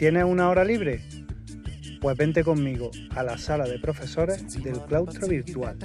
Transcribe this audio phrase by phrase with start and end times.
[0.00, 1.02] ¿Tienes una hora libre?
[2.00, 5.76] Pues vente conmigo a la sala de profesores del claustro virtual.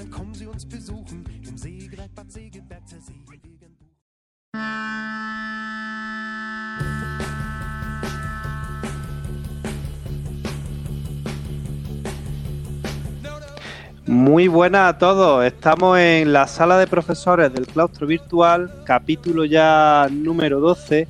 [14.05, 20.07] Muy buenas a todos, estamos en la sala de profesores del claustro virtual, capítulo ya
[20.09, 21.05] número 12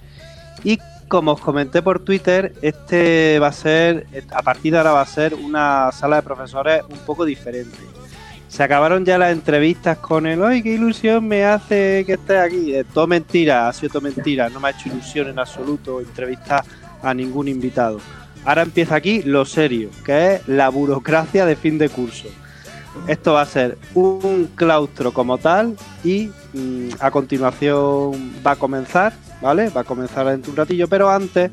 [0.64, 5.02] y como os comenté por Twitter, este va a ser, a partir de ahora va
[5.02, 7.78] a ser una sala de profesores un poco diferente.
[8.48, 12.73] Se acabaron ya las entrevistas con el, ¡ay, qué ilusión me hace que estés aquí!
[12.73, 16.64] Eh, todo mentira, ha sido todo mentira, no me ha hecho ilusión en absoluto entrevistar
[17.02, 18.00] a ningún invitado.
[18.45, 22.30] Ahora empieza aquí lo serio, que es la burocracia de fin de curso.
[23.08, 29.14] Esto va a ser un claustro como tal y mm, a continuación va a comenzar,
[29.45, 29.70] ¿vale?
[29.70, 31.52] Va a comenzar en un ratillo, pero antes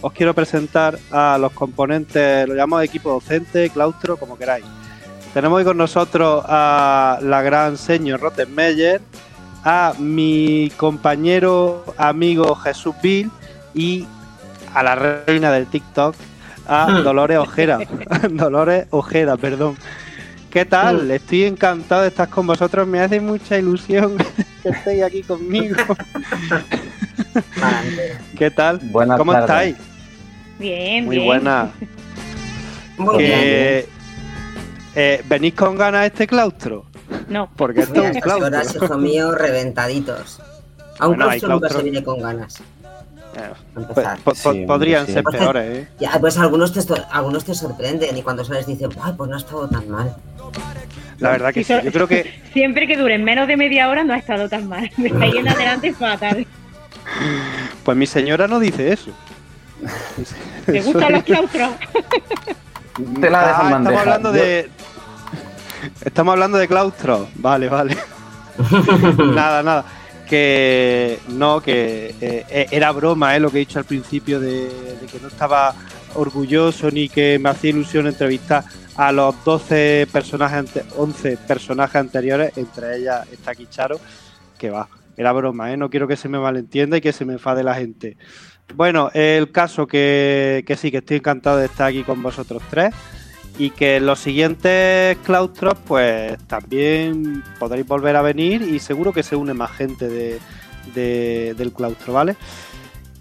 [0.00, 4.64] os quiero presentar a los componentes, lo llamamos equipo docente, claustro, como queráis.
[5.34, 9.02] Tenemos hoy con nosotros a la gran señor Rottenmeier,
[9.62, 13.30] a mi compañero amigo Jesús Bill
[13.74, 14.06] y
[14.72, 16.14] a la reina del TikTok,
[16.66, 17.78] a Dolores Ojera.
[18.30, 19.76] Dolores Ojeda, perdón.
[20.50, 21.10] ¿Qué tal?
[21.10, 22.88] Estoy encantado de estar con vosotros.
[22.88, 24.16] Me hace mucha ilusión
[24.62, 25.76] que estéis aquí conmigo.
[28.36, 28.78] ¿Qué tal?
[28.84, 29.48] Buenas ¿Cómo tardes.
[29.68, 29.76] estáis?
[30.58, 31.26] Bien, Muy bien.
[31.26, 31.70] buena.
[32.96, 33.88] Muy Que,
[34.94, 36.86] eh, ¿Venís con ganas a este claustro?
[37.28, 38.46] No, Porque esto Mira, es un claustro.
[38.46, 40.40] horas, hijo mío, reventaditos.
[40.98, 42.60] A un Bueno, claustro nunca se viene con ganas.
[43.36, 44.18] Eh, empezar.
[44.34, 45.12] Sí, podrían sí.
[45.12, 45.88] ser peores, ¿eh?
[46.00, 49.38] Ya, pues algunos te, algunos te sorprenden y cuando sales dicen, Ay, pues no ha
[49.38, 50.16] estado tan mal.
[51.18, 51.74] La verdad que sí.
[51.84, 54.90] Yo creo que siempre que duren menos de media hora no ha estado tan mal.
[54.96, 56.46] Me está yendo adelante fatal.
[57.84, 59.10] Pues mi señora no dice eso.
[60.66, 61.70] ¿Te gustan los claustros?
[63.20, 64.70] Te la Ah, estamos hablando Yo- de.
[66.04, 67.28] Estamos hablando de claustro.
[67.36, 67.96] Vale, vale.
[69.34, 69.84] nada, nada.
[70.28, 74.68] Que no, que eh, eh, era broma, eh, lo que he dicho al principio de,
[75.00, 75.74] de que no estaba
[76.14, 78.64] orgulloso ni que me hacía ilusión entrevistar
[78.96, 83.98] a los 12 personajes, ante- 11 personajes anteriores, entre ellas está aquí Charo,
[84.58, 84.86] que va,
[85.18, 85.76] era broma, ¿eh?
[85.76, 88.16] no quiero que se me malentienda y que se me enfade la gente.
[88.74, 92.94] Bueno, el caso que, que sí, que estoy encantado de estar aquí con vosotros tres
[93.58, 99.22] y que en los siguientes claustros pues también podréis volver a venir y seguro que
[99.22, 100.38] se une más gente de,
[100.94, 102.36] de- del claustro, ¿vale?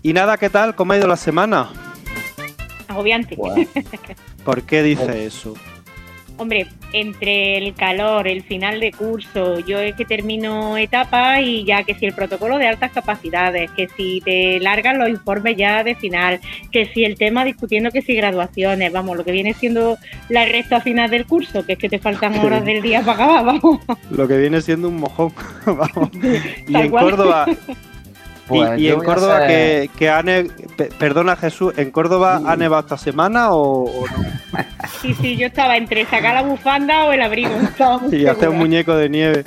[0.04, 0.76] Y nada, ¿qué tal?
[0.76, 1.70] ¿Cómo ha ido la semana?
[2.88, 3.38] Agobiante.
[4.46, 5.56] ¿Por qué dice eso?
[6.38, 11.84] Hombre, entre el calor, el final de curso, yo es que termino etapa y ya
[11.84, 15.96] que si el protocolo de altas capacidades, que si te largan los informes ya de
[15.96, 16.40] final,
[16.72, 19.98] que si el tema discutiendo que si graduaciones, vamos, lo que viene siendo
[20.30, 23.46] la recta final del curso, que es que te faltan horas del día para acabar,
[23.46, 23.80] vamos.
[24.12, 25.34] Lo que viene siendo un mojón.
[25.66, 26.10] Vamos.
[26.68, 26.90] Y en.
[26.90, 27.46] Córdoba,
[28.48, 30.46] Pues y, en Córdoba ser- que, que ha ne-
[30.78, 34.16] pe- perdona Jesús, ¿en Córdoba ha nevado esta semana o, o no?
[35.02, 37.52] Sí, sí, yo estaba entre sacar la bufanda o el abrigo.
[38.12, 39.46] Y hacer un muñeco de nieve.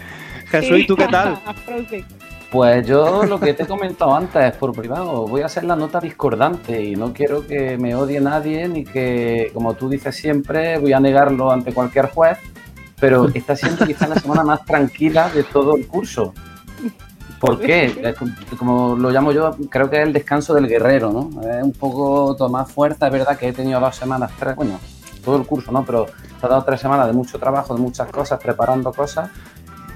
[0.51, 1.39] Jesús, ¿y tú qué tal?
[2.51, 6.01] Pues yo lo que te he comentado antes por privado, voy a hacer la nota
[6.01, 10.93] discordante y no quiero que me odie nadie ni que, como tú dices siempre, voy
[10.93, 12.39] a negarlo ante cualquier juez,
[12.99, 16.35] pero está siendo quizás la semana más tranquila de todo el curso.
[17.41, 18.15] ¿Por qué?
[18.19, 21.43] Como- Como lo llamo yo, creo que es el descanso del guerrero, ¿no?
[21.43, 24.79] Es un poco tomar fuerza, es verdad que he tenido dos semanas, tres, bueno,
[25.25, 25.83] todo el curso, ¿no?
[25.85, 26.07] Pero
[26.43, 29.31] he dado tres semanas de mucho trabajo, de muchas cosas, preparando cosas.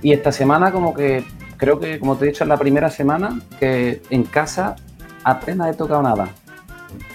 [0.03, 1.25] Y esta semana como que,
[1.57, 4.77] creo que, como te he dicho, es la primera semana que en casa
[5.23, 6.29] apenas he tocado nada.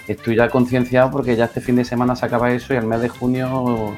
[0.08, 3.00] Estoy ya concienciado porque ya este fin de semana se acaba eso y el mes
[3.00, 3.94] de junio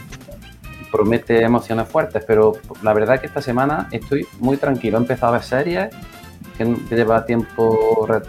[0.90, 4.98] promete emociones fuertes, pero la verdad es que esta semana estoy muy tranquilo.
[4.98, 5.88] He empezado a ver series
[6.56, 8.22] que, que lleva tiempo re-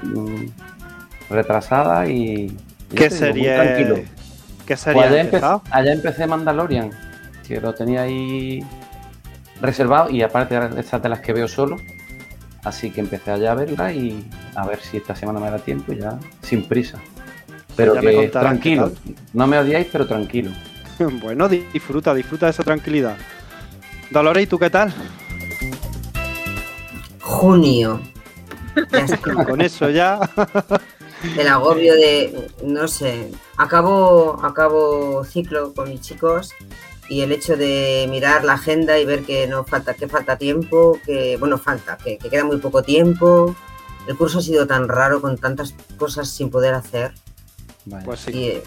[1.30, 2.56] retrasada y...
[2.96, 3.96] ¿Qué serie, tranquilo.
[4.66, 5.62] ¿qué Pues allá, empe- empezado?
[5.72, 6.92] allá empecé Mandalorian,
[7.48, 8.64] que lo tenía ahí
[9.62, 11.78] reservado y aparte de estas de las que veo solo.
[12.64, 14.26] Así que empecé allá a verla y
[14.56, 16.98] a ver si esta semana me da tiempo y ya sin prisa.
[17.76, 18.92] Pero me tranquilo,
[19.34, 20.52] no me odiáis, pero tranquilo.
[21.24, 23.16] Bueno, di- disfruta, disfruta de esa tranquilidad.
[24.12, 24.94] Dolores, ¿y tú qué tal?
[27.20, 28.00] Junio.
[29.48, 30.20] Con eso ya.
[31.38, 36.52] El agobio de, no sé, acabo, acabo ciclo con mis chicos
[37.08, 41.00] y el hecho de mirar la agenda y ver que no falta, que falta tiempo,
[41.06, 43.56] que bueno, falta, que, que queda muy poco tiempo.
[44.06, 47.14] El curso ha sido tan raro con tantas cosas sin poder hacer.
[48.04, 48.32] Pues sí.
[48.34, 48.64] Y, eh,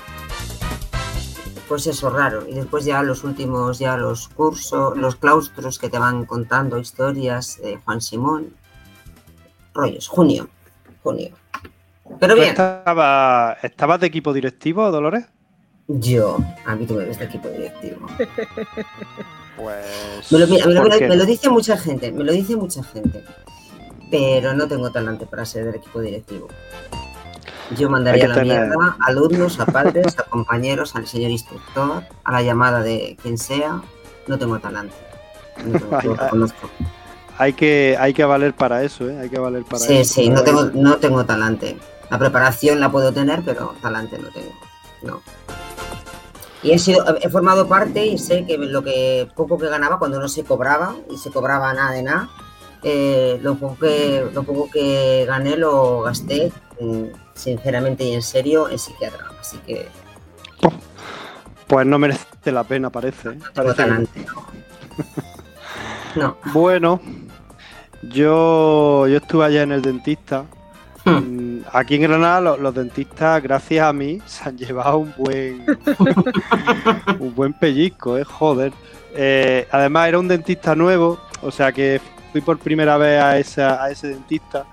[1.68, 2.46] pues eso, raro.
[2.48, 7.58] Y después ya los últimos, ya los cursos, los claustros que te van contando historias
[7.60, 8.54] de Juan Simón.
[9.76, 10.48] Rollos, junio,
[11.02, 11.30] junio.
[12.20, 15.26] Pero ¿Tú bien, estaba- ¿Estabas de equipo directivo, Dolores?
[15.88, 18.06] yo, a mí tú me ves de equipo directivo.
[19.56, 20.30] Pues.
[20.30, 20.38] Me
[21.16, 23.24] lo, dice mucha gente, me lo dice mucha gente.
[24.10, 26.48] Pero no tengo talante para ser del equipo directivo.
[27.78, 32.02] Yo mandaría a la tener- mierda a alumnos, a padres, a compañeros, al señor instructor,
[32.22, 33.80] a la llamada de quien sea.
[34.26, 34.94] No tengo talante.
[35.64, 36.50] No tengo, lo ay.
[37.38, 39.18] Hay que, hay que valer para eso, ¿eh?
[39.20, 40.14] Hay que valer para Sí, eso.
[40.14, 41.76] sí, no tengo, no tengo talante.
[42.10, 44.52] La preparación la puedo tener, pero talante no tengo.
[45.02, 45.22] No.
[46.62, 50.18] Y he, sido, he formado parte y sé que lo que poco que ganaba cuando
[50.18, 52.28] no se cobraba y se cobraba nada de nada,
[52.82, 56.50] eh, lo, poco que, lo poco que gané lo gasté
[57.34, 59.26] sinceramente y en serio en psiquiatra.
[59.38, 59.88] Así que
[61.66, 63.28] Pues no merece la pena, parece.
[63.30, 63.38] ¿eh?
[63.54, 63.84] Parece.
[66.16, 66.38] No.
[66.54, 66.98] Bueno,
[68.02, 70.44] yo, yo estuve allá en el dentista.
[71.04, 71.10] Hmm.
[71.58, 75.64] Mm, Aquí en Granada los, los dentistas, gracias a mí, se han llevado un buen
[77.18, 78.72] un buen pellizco, eh, joder.
[79.14, 82.00] Eh, además era un dentista nuevo, o sea que
[82.32, 84.64] fui por primera vez a, esa- a ese dentista.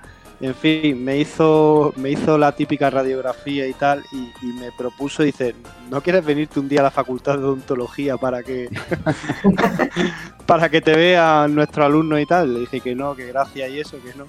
[0.44, 5.24] En fin, me hizo, me hizo la típica radiografía y tal, y, y me propuso,
[5.24, 5.56] dice,
[5.90, 8.68] ¿no quieres venirte un día a la facultad de odontología para que
[10.46, 12.54] para que te vean nuestros alumnos y tal?
[12.54, 14.26] Le dije que no, que gracias y eso, que no.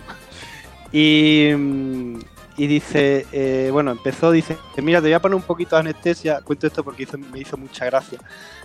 [0.93, 2.19] Y, mm,
[2.59, 6.41] y dice, eh, bueno, empezó, dice, mira, te voy a poner un poquito de anestesia,
[6.45, 8.21] cuento esto porque hizo- me hizo mucha gracia.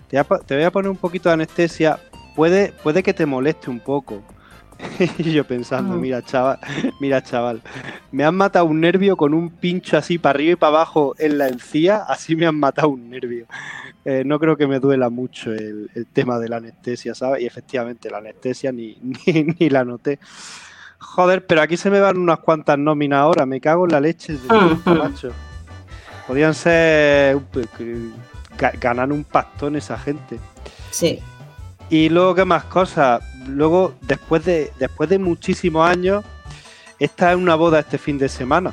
[0.07, 1.97] Te voy, a, te voy a poner un poquito de anestesia,
[2.35, 4.21] puede, puede que te moleste un poco.
[5.17, 6.01] y yo pensando, Mm.
[6.01, 6.59] mira, chaval,
[7.01, 7.61] mira, chaval,
[8.11, 11.37] me han matado un nervio con un pincho así para arriba y para abajo en
[11.37, 13.45] la encía, así me han matado un nervio.
[14.05, 17.41] Eh, no creo que me duela mucho el, el tema de la anestesia, ¿sabes?
[17.43, 20.19] Y efectivamente, la anestesia ni, ni, ni la noté.
[20.97, 24.33] Joder, pero aquí se me van unas cuantas nóminas ahora, me cago en la leche
[24.33, 25.31] de puta, macho.
[26.27, 27.37] Podían ser
[28.79, 30.39] ganar un pastón esa gente.
[30.91, 31.19] Sí.
[31.89, 33.21] Y luego, ¿qué más cosas?
[33.55, 36.23] Luego, después de, después de muchísimos años,
[36.99, 38.71] esta es una boda este fin de semana.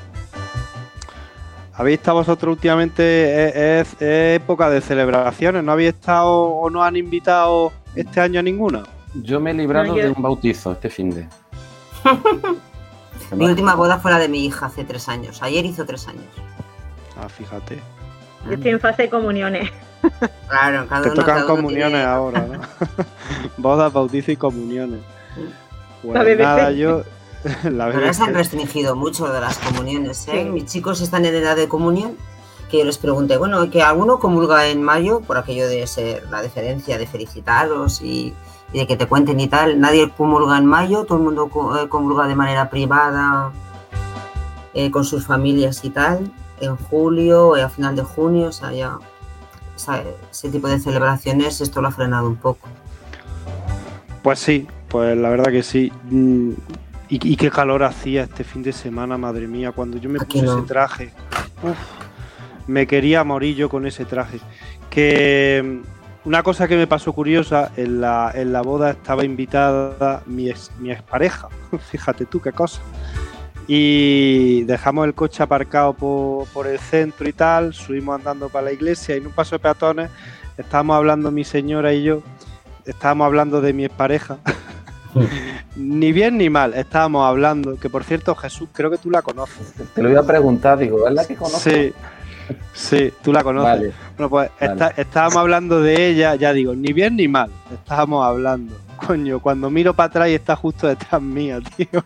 [1.74, 3.02] ¿Habéis estado vosotros últimamente?
[3.48, 3.54] Es,
[3.92, 5.62] es- es época de celebraciones.
[5.62, 8.82] ¿No habéis estado o no han invitado este año a ninguna?
[9.22, 11.28] Yo me he librado No, yo- de un bautizo este fin de.
[13.32, 15.42] Mi última boda fue la de mi hija hace tres años.
[15.42, 16.24] Ayer hizo tres años.
[17.20, 17.78] Ah, fíjate.
[18.46, 19.70] Yo estoy en fase de comuniones.
[20.48, 22.60] Claro, cada Te uno, tocan cada uno comuniones tiene- ahora, ¿no?
[23.56, 25.00] Bodas, bautizos y comuniones.
[26.04, 26.38] La BBC.
[26.38, 27.02] nada, yo...
[27.70, 30.26] la Ahora se han restringido mucho de las comuniones.
[30.28, 30.42] ¿eh?
[30.44, 30.50] Sí.
[30.50, 32.16] Mis chicos están en edad de comunión.
[32.70, 36.42] Que yo les pregunté, bueno, que alguno comulga en mayo por aquello de ser la
[36.42, 38.34] diferencia de felicitaros y,
[38.72, 39.78] y de que te cuenten y tal.
[39.80, 41.48] Nadie comulga en mayo, todo el mundo
[41.80, 43.52] eh, comulga de manera privada
[44.74, 46.32] eh, con sus familias y tal.
[46.60, 48.98] En julio, eh, a final de junio, o sea, ya
[49.76, 52.68] o sea, ese tipo de celebraciones, esto lo ha frenado un poco.
[54.22, 55.92] Pues sí, pues la verdad que sí.
[56.10, 56.52] Mm,
[57.08, 60.40] Y, y qué calor hacía este fin de semana, madre mía, cuando yo me Aquí
[60.40, 60.58] puse no.
[60.58, 61.12] ese traje.
[61.62, 61.76] Uf,
[62.66, 64.40] me quería morir yo con ese traje.
[64.90, 65.62] Que
[66.24, 70.50] mm, una cosa que me pasó curiosa, en la, en la boda estaba invitada mi,
[70.50, 71.48] ex, mi expareja.
[71.92, 72.80] Fíjate tú qué cosa.
[73.68, 78.72] Y dejamos el coche aparcado por, por el centro y tal, subimos andando para la
[78.72, 80.10] iglesia y en un paso de peatones
[80.56, 82.22] estábamos hablando mi señora y yo,
[82.84, 84.38] estábamos hablando de mi expareja.
[85.76, 89.72] ni bien ni mal, estábamos hablando, que por cierto Jesús, creo que tú la conoces.
[89.94, 91.58] Te lo iba a preguntar, digo, ¿es la que conozco?
[91.58, 91.92] Sí,
[92.72, 93.68] sí, tú la conoces.
[93.80, 93.92] Vale.
[94.16, 94.72] Bueno, pues Vale.
[94.72, 98.76] está- estábamos hablando de ella, ya digo, ni bien ni mal, estábamos hablando.
[98.96, 102.04] Coño, cuando miro para atrás y está justo detrás mía, tío.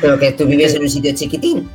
[0.00, 1.68] Pero que tú vives en un sitio chiquitín.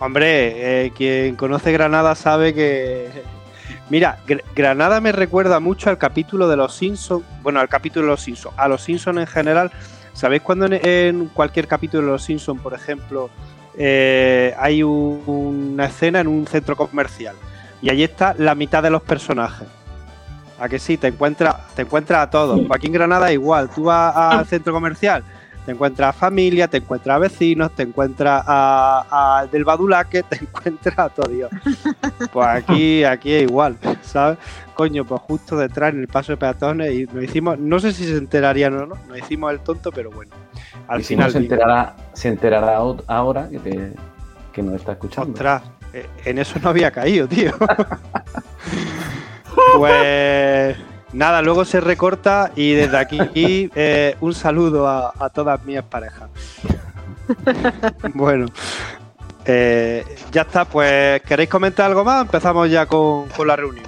[0.00, 3.08] Hombre, eh, quien conoce Granada sabe que.
[3.90, 7.24] Mira, Gr- Granada me recuerda mucho al capítulo de los Simpsons.
[7.42, 8.54] Bueno, al capítulo de los Simpsons.
[8.58, 9.70] A los Simpsons en general.
[10.12, 13.30] ¿Sabéis cuando en, en cualquier capítulo de los Simpsons, por ejemplo,
[13.76, 15.22] eh, hay un-
[15.74, 17.34] una escena en un centro comercial?
[17.80, 19.68] Y allí está la mitad de los personajes.
[20.58, 20.96] ¿A que sí?
[20.96, 22.60] Te encuentras te encuentras a todos.
[22.70, 23.70] Aquí en Granada igual.
[23.70, 25.24] Tú vas al centro comercial
[25.68, 30.36] te encuentras a familia, te encuentras a vecinos, te encuentras a, a del Badulaque, te
[30.36, 31.50] encuentras a todo Dios.
[32.32, 34.38] Pues aquí, aquí es igual, ¿sabes?
[34.72, 38.06] Coño, pues justo detrás en el paso de peatones y nos hicimos, no sé si
[38.06, 40.32] se enterarían o no, nos hicimos el tonto, pero bueno,
[40.86, 43.92] al y si final no se enterará, se enterará ahora que, te,
[44.50, 45.32] que nos está escuchando.
[45.32, 47.52] ostras, Eh, en eso no había caído, tío.
[49.78, 50.76] pues
[51.12, 56.30] nada, luego se recorta y desde aquí eh, un saludo a, todas mis parejas.
[58.14, 58.46] bueno,
[59.44, 62.22] eh, ya está, pues ¿queréis comentar algo más?
[62.22, 63.86] Empezamos ya con, la reunión.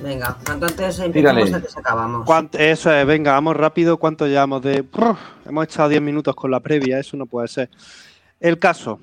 [0.00, 2.28] Venga, cuanto antes empezamos, antes acabamos.
[2.52, 3.96] Eso es, venga, vamos rápido.
[3.96, 4.84] ¿Cuánto llevamos de...?
[5.46, 7.70] hemos echado 10 minutos con la previa, eso no puede ser.
[8.40, 8.98] El caso,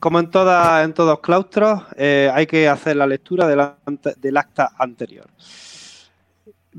[0.00, 5.26] como en, toda, en todos claustros, eh, hay que hacer la lectura del, acta anterior.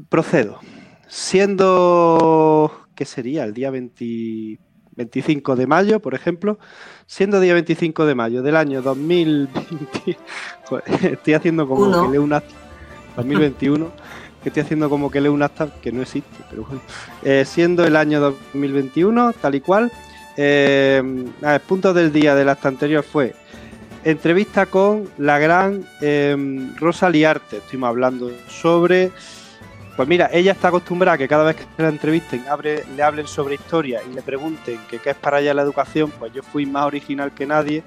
[0.09, 0.59] Procedo.
[1.07, 3.43] Siendo, ¿qué sería?
[3.43, 6.59] El día 25 de mayo, por ejemplo.
[7.05, 10.17] Siendo día 25 de mayo del año 2020,
[11.11, 12.55] estoy haciendo como que leo un acta.
[13.17, 13.91] 2021,
[14.43, 16.81] que estoy haciendo como que leo un acta que no existe, pero bueno.
[17.23, 19.91] Eh, siendo el año 2021, tal y cual,
[20.41, 21.03] eh,
[21.41, 23.35] el punto del día del acta anterior fue
[24.05, 27.57] entrevista con la gran eh, Rosa Liarte.
[27.57, 29.11] Estuvimos hablando sobre.
[29.97, 32.45] Pues mira, ella está acostumbrada a que cada vez que la entrevisten
[32.95, 36.09] le hablen sobre historia y le pregunten qué es para ella la educación.
[36.09, 37.83] Pues yo fui más original que nadie.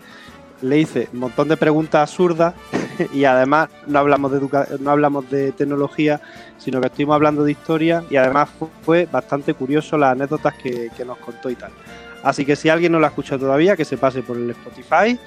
[0.61, 2.53] Le hice un montón de preguntas absurdas
[3.15, 6.21] y además no hablamos de no hablamos de tecnología,
[6.59, 8.51] sino que estuvimos hablando de historia y además
[8.83, 11.73] fue, bastante curioso las anécdotas que nos contó y tal.
[12.23, 15.19] Así que si alguien no lo ha escuchado todavía, que se pase por el Spotify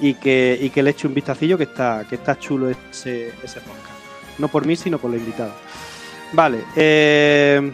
[0.00, 3.92] y que, que le eche un vistacillo que está, que está chulo ese, ese podcast.
[4.38, 5.52] No por mí, sino por la invitada.
[6.32, 6.64] Vale.
[6.74, 7.72] Eh,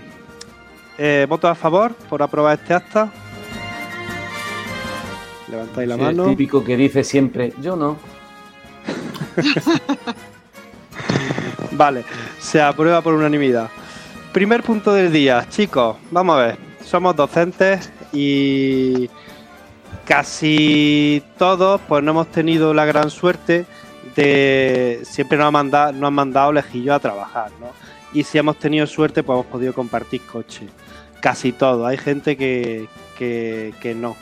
[0.98, 3.10] eh, ¿Votos a favor por aprobar este acta?
[5.48, 6.24] Levantáis la mano.
[6.24, 7.96] El típico que dice siempre, yo no.
[11.72, 12.04] vale,
[12.38, 13.70] se aprueba por unanimidad.
[14.32, 16.58] Primer punto del día, chicos, vamos a ver.
[16.84, 19.10] Somos docentes y
[20.04, 23.66] casi todos pues no hemos tenido la gran suerte
[24.16, 27.68] de siempre nos han mandado, nos han mandado lejillos a trabajar, ¿no?
[28.12, 30.66] Y si hemos tenido suerte, pues hemos podido compartir coche.
[31.20, 31.86] Casi todo.
[31.86, 32.88] Hay gente que,
[33.18, 34.16] que, no.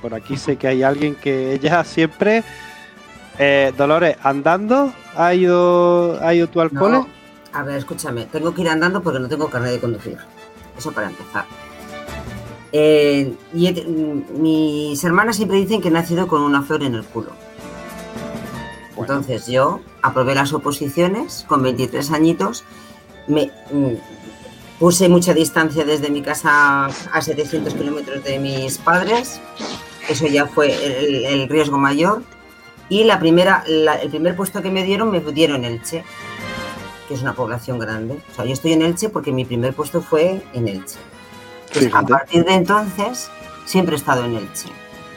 [0.00, 2.42] Por aquí sé que hay alguien que ella siempre.
[3.38, 4.92] Eh, Dolores, ¿andando?
[5.14, 7.04] ¿Ha ido, ¿Ha ido tú al cole?
[7.52, 8.26] A ver, escúchame.
[8.26, 10.18] Tengo que ir andando porque no tengo carnet de conducir.
[10.76, 11.44] Eso para empezar.
[12.78, 13.72] Eh, y
[14.38, 17.30] mis hermanas siempre dicen que he nacido con una flor en el culo.
[18.98, 22.64] Entonces yo aprobé las oposiciones con 23 añitos,
[23.28, 23.94] me mm,
[24.78, 29.40] puse mucha distancia desde mi casa a 700 kilómetros de mis padres,
[30.10, 30.74] eso ya fue
[31.32, 32.24] el, riesgo mayor,
[32.90, 36.04] y la primera, el primer puesto que me dieron me dieron Elche,
[37.08, 38.18] que es una población grande.
[38.30, 40.98] O sea, yo estoy en Elche porque mi primer puesto fue en Elche
[41.92, 43.30] a partir de entonces
[43.64, 44.68] siempre he estado en Elche.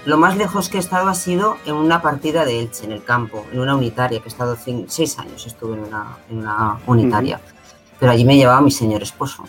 [0.05, 3.03] Lo más lejos que he estado ha sido en una partida de Elche, en el
[3.03, 5.83] campo, en una unitaria, que he estado seis años, estuve en
[6.37, 7.39] una, unitaria.
[7.99, 9.43] Pero allí me llevaba mi señor esposo.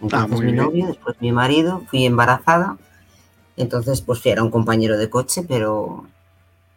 [0.00, 2.76] Entonces ah, mi novio, después mi marido, fui embarazada.
[3.56, 6.06] Entonces, pues era un compañero de coche, pero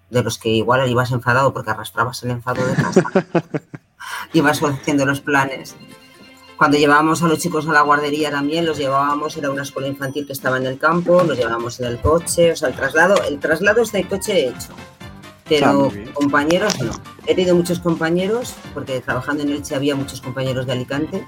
[0.10, 3.04] de los que igual ibas enfadado porque arrastrabas el enfado de casa.
[4.34, 5.76] ibas haciendo los planes.
[6.58, 10.26] Cuando llevábamos a los chicos a la guardería también, los llevábamos, era una escuela infantil
[10.26, 13.40] que estaba en el campo, los llevábamos en el coche, o sea, el traslado, el
[13.40, 14.70] traslado está el coche hecho,
[15.50, 16.94] pero compañeros no.
[17.28, 21.28] He tenido muchos compañeros, porque trabajando en Elche había muchos compañeros de Alicante,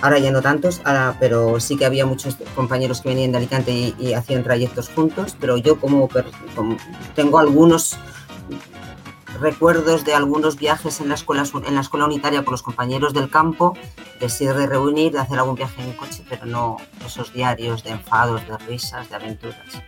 [0.00, 3.94] ahora ya no tantos, ahora, pero sí que había muchos compañeros que venían de Alicante
[3.98, 6.08] y, hacían trayectos juntos, pero yo como
[7.16, 7.96] tengo algunos
[9.40, 13.28] recuerdos de algunos viajes en la escuela en la escuela unitaria con los compañeros del
[13.30, 13.76] campo,
[14.20, 17.90] de ir de reunir, de hacer algún viaje en coche, pero no esos diarios de
[17.90, 19.82] enfados, de risas, de aventuras.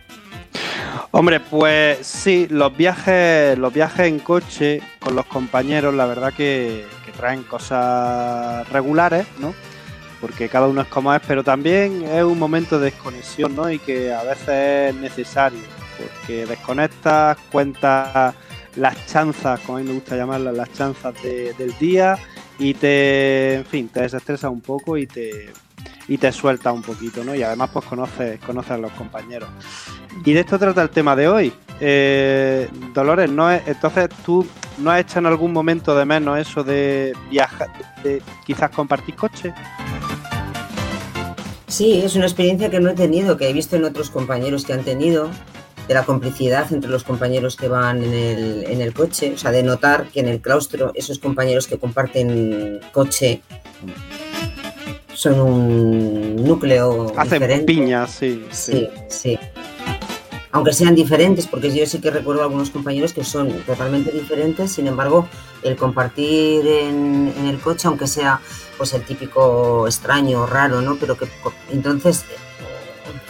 [1.11, 6.85] Hombre, pues sí, los viajes, los viajes en coche con los compañeros, la verdad que,
[7.17, 9.53] traen cosas regulares, ¿no?
[10.21, 13.69] Porque cada uno es como es, pero también es un momento de desconexión, ¿no?
[13.69, 15.59] Y que a veces es necesario,
[15.97, 18.35] porque desconectas, cuentas
[18.75, 22.17] las chanzas, como a mí me gusta llamarlas, las chanzas del día
[22.57, 25.49] y te, en fin, te desestresa un poco y te,
[26.07, 27.35] y te suelta un poquito, ¿no?
[27.35, 29.49] Y además pues conoces, conoces a los compañeros.
[30.25, 31.53] Y de esto trata el tema de hoy.
[31.79, 34.45] Eh, Dolores, ¿no es, entonces tú
[34.79, 37.69] no has hecho en algún momento de menos eso de viajar,
[38.03, 39.53] de quizás compartir coche?
[41.67, 44.73] Sí, es una experiencia que no he tenido, que he visto en otros compañeros que
[44.73, 45.29] han tenido
[45.89, 49.49] de la complicidad entre los compañeros que van en el, en el coche, o sea,
[49.49, 53.41] de notar que en el claustro esos compañeros que comparten coche
[55.15, 58.87] son un núcleo Hacen piñas, sí, sí.
[59.07, 59.39] Sí,
[60.51, 64.85] aunque sean diferentes, porque yo sí que recuerdo algunos compañeros que son totalmente diferentes, sin
[64.85, 65.27] embargo,
[65.63, 68.39] el compartir en, en el coche, aunque sea
[68.77, 70.97] pues el típico extraño, raro, ¿no?
[70.97, 71.27] Pero que
[71.71, 72.25] entonces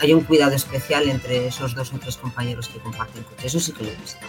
[0.01, 3.47] hay un cuidado especial entre esos dos o tres compañeros que comparten coche.
[3.47, 4.25] Eso sí que lo he visto.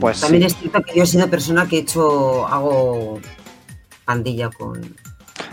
[0.00, 0.46] Pues También sí.
[0.48, 3.20] es cierto que yo he sido persona que he hecho, hago
[4.04, 4.96] pandilla con...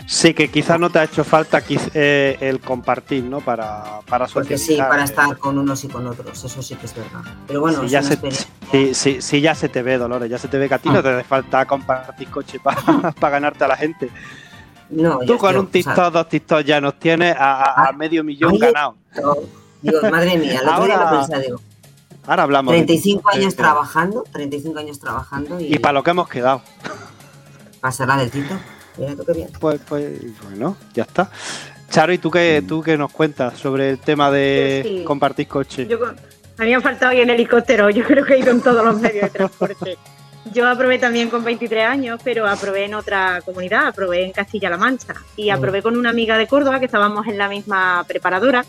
[0.06, 3.40] Sí, que quizás no te ha hecho falta eh, el compartir, ¿no?
[3.40, 5.04] Para, para Porque sí, para eh.
[5.04, 7.22] estar con unos y con otros, eso sí que es verdad.
[7.46, 10.58] Pero bueno, Sí, es ya una se, ya se te ve, Dolores, ya se te
[10.58, 12.82] ve que a ti no te hace falta compartir coche para
[13.30, 14.10] ganarte a la gente.
[14.92, 17.88] No, Tú con yo, un o sea, TikTok, dos TikTok ya nos tienes a, a-
[17.88, 18.94] a medio millón yo-
[19.82, 21.60] digo, madre mía, el otro día Ahora- lo digo,
[22.26, 22.72] Ahora hablamos.
[22.72, 26.62] de 35 TikTok, años trabajando, 35 años trabajando y, Y para lo que hemos quedado.
[27.80, 28.54] pasará del tito.
[28.98, 29.48] Mira tú qué bien.
[29.58, 31.30] Pues, pues bueno, ya está.
[31.90, 35.04] Charo, ¿y tú qué, tú qué nos cuentas sobre el tema de sí.
[35.04, 35.86] compartir coche?
[35.86, 36.10] Yo con-
[36.58, 38.84] a mí me ha faltado hoy en helicóptero, yo creo que he ido en todos
[38.84, 39.96] los medios de transporte.
[40.52, 45.14] Yo aprobé también con 23 años, pero aprobé en otra comunidad, aprobé en Castilla-La Mancha.
[45.36, 48.64] Y aprobé con una amiga de Córdoba, que estábamos en la misma preparadora.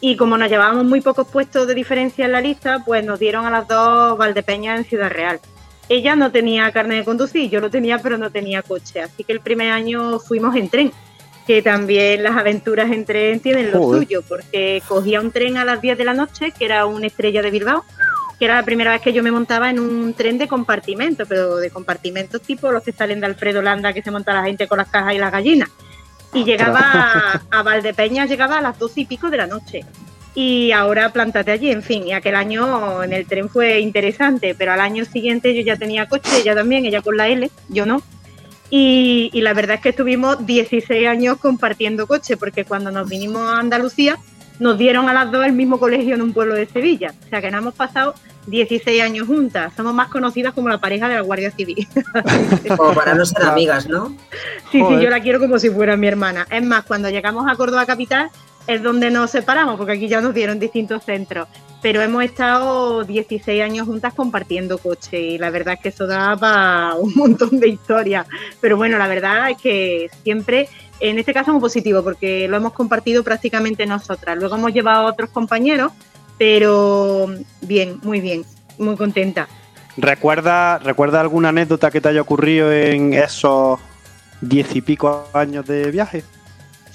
[0.00, 3.44] Y como nos llevábamos muy pocos puestos de diferencia en la lista, pues nos dieron
[3.44, 5.40] a las dos Valdepeñas en Ciudad Real.
[5.90, 9.02] Ella no tenía carne de conducir, yo lo tenía, pero no tenía coche.
[9.02, 10.92] Así que el primer año fuimos en tren,
[11.46, 14.02] que también las aventuras en tren tienen lo Joder.
[14.02, 17.42] suyo, porque cogía un tren a las 10 de la noche, que era una estrella
[17.42, 17.84] de Bilbao,
[18.40, 21.56] que era la primera vez que yo me montaba en un tren de compartimento, pero
[21.56, 24.78] de compartimentos tipo los que salen de Alfredo Landa, que se monta la gente con
[24.78, 25.68] las cajas y las gallinas.
[26.32, 29.84] Y llegaba a, a Valdepeña, llegaba a las doce y pico de la noche.
[30.34, 34.72] Y ahora plántate allí, en fin, y aquel año en el tren fue interesante, pero
[34.72, 38.02] al año siguiente yo ya tenía coche, ella también, ella con la L, yo no.
[38.70, 43.42] Y, y la verdad es que estuvimos 16 años compartiendo coche, porque cuando nos vinimos
[43.42, 44.16] a Andalucía
[44.60, 47.12] nos dieron a las dos el mismo colegio en un pueblo de Sevilla.
[47.26, 48.14] O sea que nos hemos pasado
[48.46, 49.72] 16 años juntas.
[49.76, 51.88] Somos más conocidas como la pareja de la Guardia Civil.
[52.76, 54.14] Como para no ser amigas, ¿no?
[54.70, 54.98] Sí, Joder.
[54.98, 56.46] sí, yo la quiero como si fuera mi hermana.
[56.50, 58.30] Es más, cuando llegamos a Córdoba Capital
[58.66, 61.48] es donde nos separamos, porque aquí ya nos dieron distintos centros.
[61.82, 66.36] Pero hemos estado 16 años juntas compartiendo coche y la verdad es que eso da
[66.36, 68.26] para un montón de historias.
[68.60, 70.68] Pero bueno, la verdad es que siempre,
[71.00, 74.36] en este caso muy positivo, porque lo hemos compartido prácticamente nosotras.
[74.36, 75.92] Luego hemos llevado a otros compañeros,
[76.38, 77.28] pero
[77.62, 78.44] bien, muy bien,
[78.78, 79.48] muy contenta.
[79.96, 83.80] ¿Recuerda, ¿Recuerda alguna anécdota que te haya ocurrido en esos
[84.40, 86.24] diez y pico años de viaje?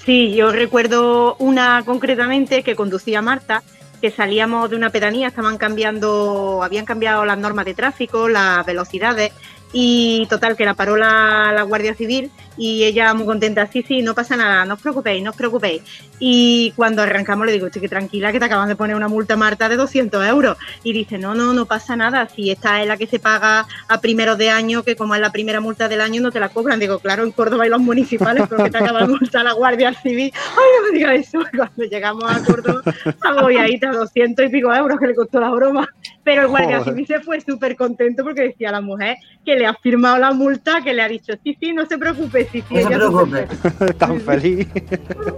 [0.04, 3.62] Sí, yo recuerdo una concretamente que conducía Marta,
[4.00, 9.32] que salíamos de una pedanía, estaban cambiando, habían cambiado las normas de tráfico, las velocidades,
[9.78, 14.14] y total, que la paró la, Guardia Civil y ella muy contenta, sí, sí, no
[14.14, 15.82] pasa nada, no os preocupéis, no os preocupéis.
[16.18, 19.68] Y cuando arrancamos le digo, chiqui, tranquila, que te acaban de poner una multa, Marta,
[19.68, 20.56] de 200 euros.
[20.82, 24.00] Y dice, no, no, no pasa nada, si esta es la que se paga a
[24.00, 26.80] primeros de año, que como es la primera multa del año, no te la cobran.
[26.80, 29.92] Digo, claro, en Córdoba y los municipales, pero que te acaba de multar la Guardia
[29.92, 30.32] Civil.
[30.34, 31.40] Ay, no me digas eso.
[31.54, 35.50] Cuando llegamos a Córdoba, estaba ahí a 200 y pico euros que le costó la
[35.50, 35.86] broma.
[36.26, 36.92] Pero el Guardia Joder.
[36.92, 40.32] Civil se fue súper contento porque decía a la mujer que le ha firmado la
[40.32, 42.74] multa, que le ha dicho, sí, sí, no se preocupe, sí, sí.
[42.74, 43.46] No se preocupe.
[43.98, 44.66] Tan feliz.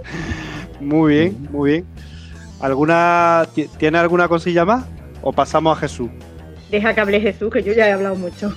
[0.79, 1.85] muy bien, muy bien.
[2.59, 4.83] ¿Alguna, ti- ¿Tiene alguna cosilla más?
[5.21, 6.09] ¿O pasamos a Jesús?
[6.71, 8.51] Deja que hable Jesús, que yo ya he hablado mucho.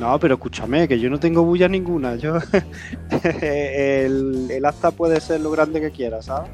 [0.00, 2.16] No, pero escúchame, que yo no tengo bulla ninguna.
[2.16, 2.38] Yo
[3.40, 6.50] el, el acta puede ser lo grande que quiera, ¿sabes?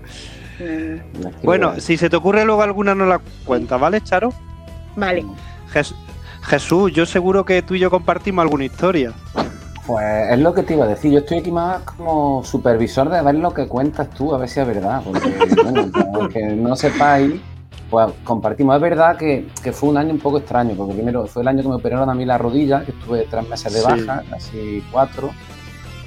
[1.42, 4.34] Bueno, si se te ocurre luego alguna no la cuenta, ¿vale, Charo?
[4.96, 5.24] Vale.
[5.72, 5.94] Jes-
[6.42, 9.12] Jesús, yo seguro que tú y yo compartimos alguna historia.
[9.86, 11.12] Pues es lo que te iba a decir.
[11.12, 14.60] Yo estoy aquí más como supervisor de ver lo que cuentas tú, a ver si
[14.60, 15.02] es verdad.
[15.04, 15.30] Porque,
[15.62, 17.34] bueno, para que no sepáis,
[17.90, 18.76] pues compartimos.
[18.76, 21.62] Es verdad que, que fue un año un poco extraño, porque primero fue el año
[21.62, 23.86] que me operaron a mí la rodilla, que estuve tres meses de Sí.
[23.86, 25.30] baja, casi cuatro.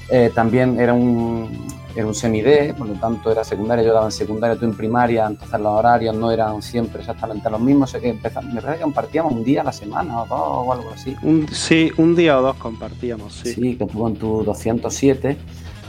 [0.09, 4.11] Eh, también era un, era un semi-D, por lo tanto era secundaria, yo daba en
[4.11, 8.09] secundaria, tú en primaria, entonces los horarios no eran siempre exactamente los mismos, sé que
[8.09, 11.15] empezamos, me parece que compartíamos un día a la semana o dos o algo así.
[11.23, 13.53] Un, sí, un día o dos compartíamos, sí.
[13.53, 15.37] Sí, que tuvo en tu 207.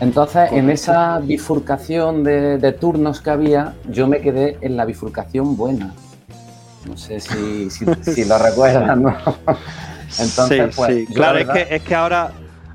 [0.00, 5.56] Entonces, en esa bifurcación de, de turnos que había, yo me quedé en la bifurcación
[5.56, 5.92] buena.
[6.88, 9.16] No sé si, si, si lo recuerdan, ¿no?
[10.18, 11.06] Entonces, sí, pues, sí.
[11.12, 12.30] Claro, la es que, es que ahora,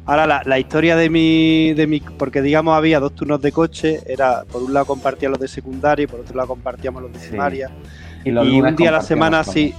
[0.06, 2.00] ahora la, la historia de mi, de mi.
[2.00, 6.04] Porque digamos había dos turnos de coche, era por un lado compartía los de secundaria
[6.04, 7.30] y por otro lado compartíamos los de Sí.
[7.30, 7.70] primaria.
[8.26, 9.74] los y un día a la semana sí.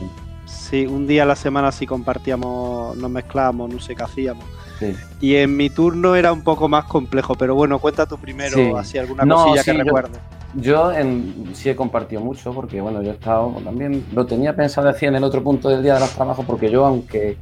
[0.47, 4.45] Sí, un día a la semana sí compartíamos, nos mezclábamos, no sé qué hacíamos.
[4.79, 4.93] sí.
[5.21, 8.73] Y en mi turno era un poco más complejo, pero bueno, cuenta tú primero Sí.
[8.77, 10.19] así alguna No, cosilla sí, que recuerdes.
[10.55, 14.87] yo en, sí he compartido mucho porque, bueno, yo he estado también, lo tenía pensado
[14.89, 17.37] decir en el otro punto del día de los trabajos porque yo, aunque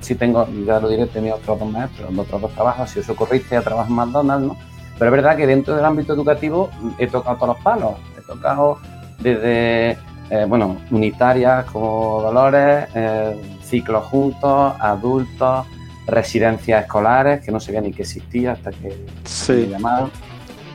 [0.00, 3.14] sí tengo, ya lo diré, he tenido otros dos maestros, otros dos trabajos, si sido
[3.14, 4.56] socorrista, trabajo en McDonald's, ¿no?
[4.98, 8.78] Pero es verdad que dentro del ámbito educativo he tocado todos los palos, he tocado
[9.18, 9.98] desde,
[10.30, 15.66] eh, bueno, unitarias como Dolores, eh, ciclos juntos, adultos,
[16.06, 19.52] residencias escolares, que no sabía ni que existía hasta que sí.
[19.52, 20.10] me llamaron.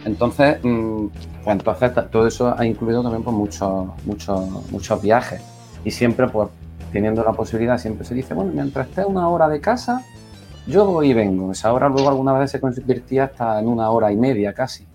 [0.06, 1.08] Entonces, mm,
[1.44, 5.42] pues entonces todo eso ha incluido también pues, muchos, muchos, muchos viajes.
[5.86, 6.50] Y siempre, pues,
[6.92, 10.04] teniendo la posibilidad, siempre se dice, bueno, mientras esté una hora de casa,
[10.68, 11.52] yo voy y vengo.
[11.52, 14.86] Esa hora luego alguna vez se convertía hasta en una hora y media casi.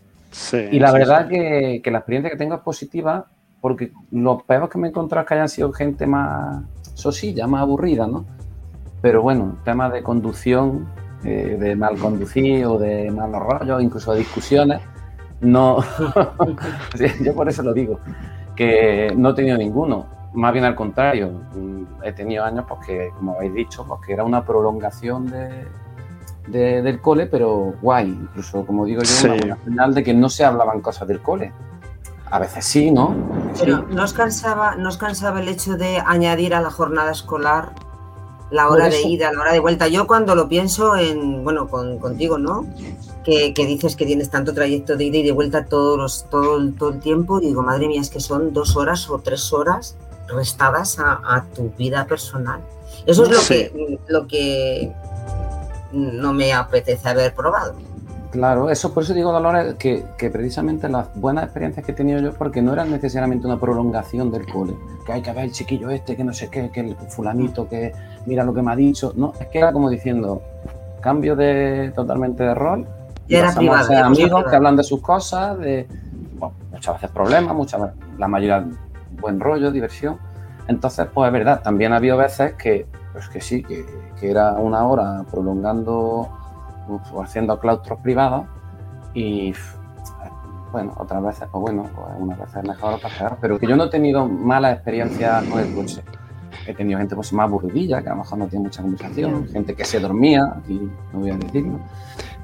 [0.70, 3.26] y la verdad Que, que, la experiencia que tengo es positiva
[3.60, 6.62] porque los peores que me he encontrado es que hayan sido gente más
[6.94, 8.26] sosilla, más aburrida, ¿no?
[9.00, 10.86] Pero bueno, temas de conducción,
[11.24, 14.82] eh, de mal conducir o de malos rollos, incluso de discusiones,
[15.40, 15.78] no,
[17.22, 18.00] yo por eso lo digo,
[18.54, 21.30] que no he tenido ninguno, más bien al contrario,
[22.02, 25.26] he tenido años, porque, como habéis dicho, pues que era una prolongación
[26.46, 30.44] de, del cole, pero guay, incluso como digo yo, una final de que no se
[30.44, 31.52] hablaban cosas del cole.
[32.30, 33.14] A veces sí, ¿no?
[33.58, 37.72] Pero ¿no, cansaba, ¿no os cansaba el hecho de añadir a la jornada escolar
[38.50, 39.88] la hora de ida, la hora de vuelta.
[39.88, 42.66] Yo cuando lo pienso en, bueno, con, contigo, ¿no?
[43.24, 46.90] Que, dices que tienes tanto trayecto de ida y de vuelta todos los, todo, todo
[46.90, 49.96] el tiempo, digo, madre mía, es que son dos horas o tres horas
[50.28, 52.60] restadas a, tu vida personal.
[53.06, 54.92] Eso es lo, que, lo que
[55.92, 57.74] no me apetece haber probado.
[58.34, 62.18] Claro, eso por eso digo, Dolores, que, que, precisamente las buenas experiencias que he tenido
[62.18, 64.74] yo, porque no eran necesariamente una prolongación del cole,
[65.06, 67.92] que hay que ver el chiquillo este, que no sé qué, que el fulanito, que
[68.26, 69.12] mira lo que me ha dicho.
[69.14, 70.42] No, es que era como diciendo,
[71.00, 72.88] cambio de totalmente de rol.
[73.28, 74.04] Y era privado.
[74.04, 75.86] amigos que hablan de sus cosas, de
[76.72, 78.66] muchas veces problemas, muchas veces, la mayoría
[79.24, 80.18] buen rollo, diversión.
[80.68, 83.84] Entonces, pues es verdad, también ha habido veces que, pues que sí, que,
[84.20, 86.28] que era una hora prolongando
[87.12, 88.46] o haciendo claustros privados
[89.14, 89.54] y
[90.72, 93.84] bueno, otras veces, pues bueno, pues unas veces mejor, otras peor, pero que yo no
[93.84, 96.02] he tenido malas experiencias con el coche.
[96.66, 99.74] He tenido gente pues más aburridilla, que a lo mejor no tiene mucha conversación, gente
[99.74, 101.78] que se dormía, aquí no voy a decirlo,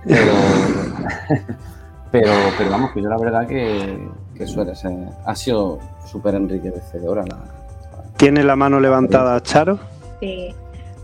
[0.05, 0.33] pero,
[2.11, 4.93] pero, pero vamos, que yo la verdad que, que suele ser,
[5.25, 7.39] ha sido súper enriquecedora la...
[8.17, 9.79] ¿Tiene la mano levantada Charo?
[10.21, 10.55] Sí.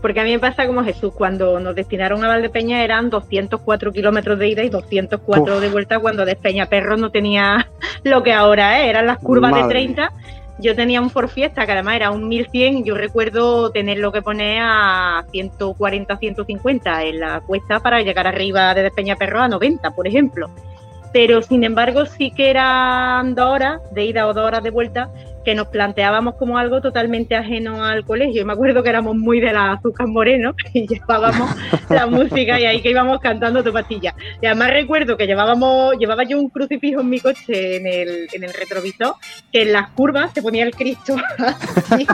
[0.01, 4.37] Porque a mí me pasa como Jesús, cuando nos destinaron a Valdepeña eran 204 kilómetros
[4.37, 6.23] de ida y 204 de vuelta, cuando
[6.69, 7.67] Perro no tenía
[8.03, 10.11] lo que ahora es, eran las curvas de 30.
[10.59, 14.59] Yo tenía un Ford Fiesta que además era un 1100, yo recuerdo tenerlo que poner
[14.61, 20.49] a 140, 150 en la cuesta para llegar arriba de Perro a 90, por ejemplo.
[21.17, 25.09] Pero sin embargo sí que eran dos horas de ida o dos horas de vuelta
[25.43, 28.45] que nos planteábamos como algo totalmente ajeno al colegio.
[28.45, 31.49] me acuerdo que éramos muy de la azúcar moreno y llevábamos
[31.89, 34.13] la música y ahí que íbamos cantando tu pastilla.
[34.43, 38.43] Y además recuerdo que llevábamos, llevaba yo un crucifijo en mi coche en el, en
[38.43, 39.15] el retrovisor,
[39.51, 42.05] que en las curvas se ponía el Cristo así,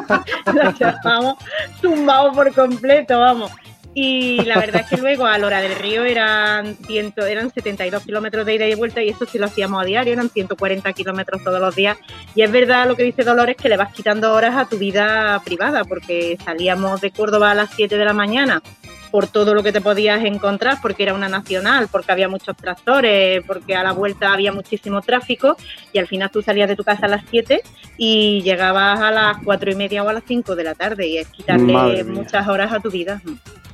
[0.45, 1.35] nos llevábamos
[1.81, 3.51] tumbados por completo, vamos.
[3.95, 8.03] Y la verdad es que luego a la hora del río eran, ciento, eran 72
[8.03, 10.91] kilómetros de ida y de vuelta y eso sí lo hacíamos a diario, eran 140
[10.93, 11.97] kilómetros todos los días.
[12.33, 15.39] Y es verdad lo que dice Dolores, que le vas quitando horas a tu vida
[15.45, 18.63] privada, porque salíamos de Córdoba a las 7 de la mañana
[19.11, 23.43] por todo lo que te podías encontrar, porque era una nacional, porque había muchos tractores,
[23.45, 25.55] porque a la vuelta había muchísimo tráfico
[25.91, 27.61] y al final tú salías de tu casa a las 7
[27.97, 31.17] y llegabas a las 4 y media o a las 5 de la tarde y
[31.19, 33.21] es quitarle muchas horas a tu vida.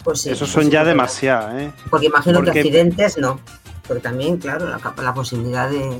[0.03, 1.71] Pues Eso son ya demasiadas, ¿eh?
[1.89, 3.39] Porque imagino que accidentes no.
[3.88, 5.99] Pero también, claro, la posibilidad de,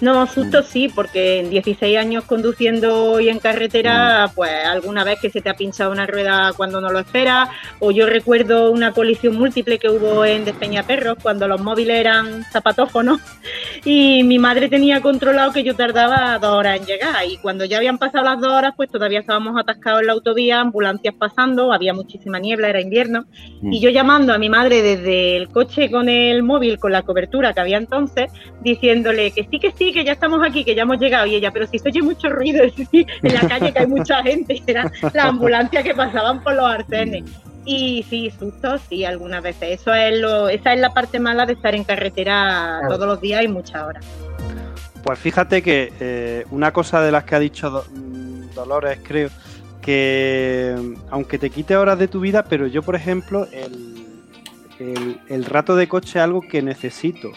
[0.00, 5.30] no, susto sí, porque en 16 años conduciendo y en carretera, pues alguna vez que
[5.30, 7.48] se te ha pinchado una rueda cuando no lo esperas,
[7.80, 13.20] o yo recuerdo una colisión múltiple que hubo en Despeñaperros cuando los móviles eran zapatófonos
[13.84, 17.26] y mi madre tenía controlado que yo tardaba dos horas en llegar.
[17.28, 20.60] Y cuando ya habían pasado las dos horas, pues todavía estábamos atascados en la autovía,
[20.60, 23.26] ambulancias pasando, había muchísima niebla, era invierno,
[23.62, 23.82] y mm.
[23.82, 27.60] yo llamando a mi madre desde el coche con el móvil, con la cobertura que
[27.60, 28.30] había entonces,
[28.60, 31.26] diciéndole que sí, que sí, que ya estamos aquí, que ya hemos llegado.
[31.26, 34.62] Y ella, pero si se oye mucho ruido en la calle, que hay mucha gente,
[34.66, 37.24] era la ambulancia que pasaban por los arcenes.
[37.64, 39.80] Y sí, susto, sí, algunas veces.
[39.80, 43.42] Eso es lo, esa es la parte mala de estar en carretera todos los días
[43.42, 44.04] y muchas horas.
[45.02, 49.28] Pues fíjate que eh, una cosa de las que ha dicho mm, Dolores, creo,
[49.82, 50.74] que
[51.10, 54.06] aunque te quite horas de tu vida, pero yo, por ejemplo, el,
[54.78, 57.32] el, el rato de coche es algo que necesito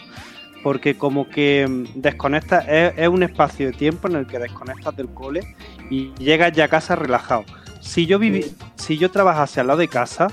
[0.62, 5.08] porque como que mm, desconectas, es, un espacio de tiempo en el que desconectas del
[5.08, 5.56] cole
[5.90, 7.44] y llegas ya a casa relajado.
[7.80, 8.44] Si yo viví,
[8.76, 10.28] si yo trabajase al lado de casa,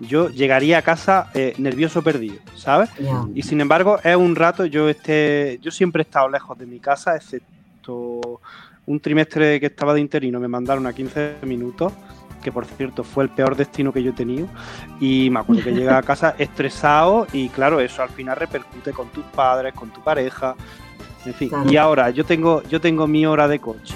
[0.00, 2.90] yo llegaría a casa eh, nervioso perdido, ¿sabes?
[3.34, 6.78] Y sin embargo, es un rato, yo este, yo siempre he estado lejos de mi
[6.78, 8.40] casa, excepto
[8.86, 11.92] un trimestre que estaba de interino, me mandaron a 15 minutos,
[12.40, 14.48] que por cierto fue el peor destino que yo he tenido,
[15.00, 19.08] y me acuerdo que llegué a casa estresado y claro, eso al final repercute con
[19.08, 20.54] tus padres, con tu pareja,
[21.24, 21.50] en fin.
[21.68, 23.94] Y ahora yo tengo, yo tengo mi hora de coche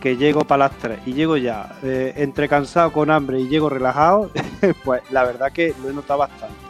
[0.00, 3.68] que llego para las 3 y llego ya eh, entre cansado con hambre y llego
[3.68, 4.30] relajado,
[4.84, 6.66] pues la verdad que lo he notado bastante.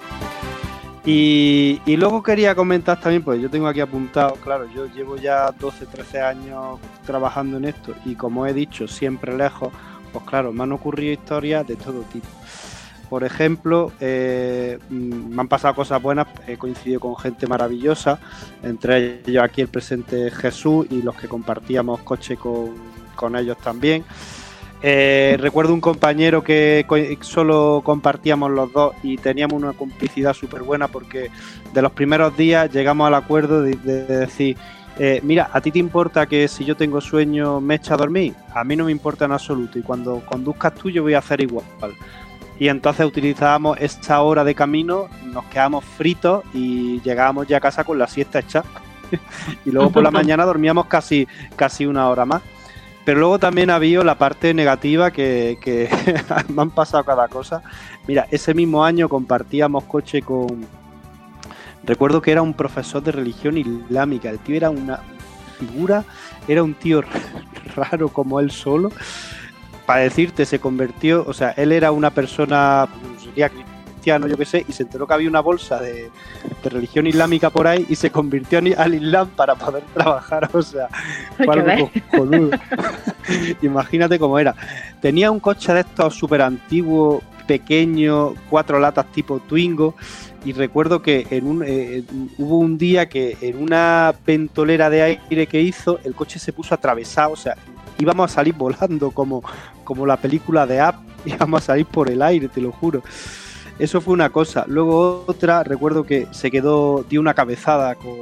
[1.08, 5.86] Y, luego quería comentar también, pues yo tengo aquí apuntado, claro, yo llevo ya 12,
[5.86, 9.72] 13 años trabajando en esto y como he dicho, siempre lejos,
[10.18, 12.28] pues claro, me han ocurrido historias de todo tipo.
[13.08, 18.18] Por ejemplo, eh, mm, me han pasado cosas buenas, he coincidido con gente maravillosa,
[18.62, 24.04] entre ellos aquí el presente Jesús y los que compartíamos coche con con ellos también.
[24.82, 26.86] Eh, recuerdo un compañero que
[27.22, 31.30] solo compartíamos los dos y teníamos una complicidad súper buena porque
[31.72, 34.56] de los primeros días llegamos al acuerdo de, decir,
[34.98, 38.34] eh, mira, ¿a ti te importa que si yo tengo sueño me echa a dormir?
[38.54, 41.42] A mí no me importa en absoluto y cuando conduzcas tú yo voy a hacer
[41.42, 41.64] igual.
[42.58, 47.84] Y entonces utilizábamos esta hora de camino, nos quedamos fritos y llegábamos ya a casa
[47.84, 48.64] con la siesta hecha.
[49.66, 52.42] y luego por la mañana dormíamos casi, casi una hora más.
[53.04, 55.88] Pero luego también ha habido la parte negativa que,
[56.48, 57.62] me han pasado cada cosa.
[58.08, 60.66] Mira, ese mismo año compartíamos coche con.
[61.86, 64.30] Recuerdo que era un profesor de religión islámica.
[64.30, 65.00] El tío era una
[65.58, 66.04] figura,
[66.48, 67.02] era un tío
[67.76, 68.90] raro como él solo.
[69.86, 72.88] Para decirte, se convirtió, o sea, él era una persona,
[73.22, 73.50] sería
[74.06, 76.10] yo qué sé, y se enteró que había una bolsa de,
[76.64, 80.88] religión islámica por ahí y se convirtió al Islam para poder trabajar, o sea,
[83.62, 84.54] Imagínate cómo era.
[85.00, 89.94] Tenía un coche de estos súper antiguos, pequeño, cuatro latas tipo Twingo,
[90.44, 92.04] y recuerdo que en un, eh,
[92.38, 96.74] hubo un día que en una ventolera de aire que hizo, el coche se puso
[96.74, 97.56] atravesado, o sea,
[97.98, 99.42] íbamos a salir volando como,
[99.84, 100.96] como la película de App,
[101.26, 103.02] íbamos a salir por el aire, te lo juro.
[103.78, 104.64] Eso fue una cosa.
[104.68, 108.16] Luego otra, recuerdo que se quedó, dio una cabezada con,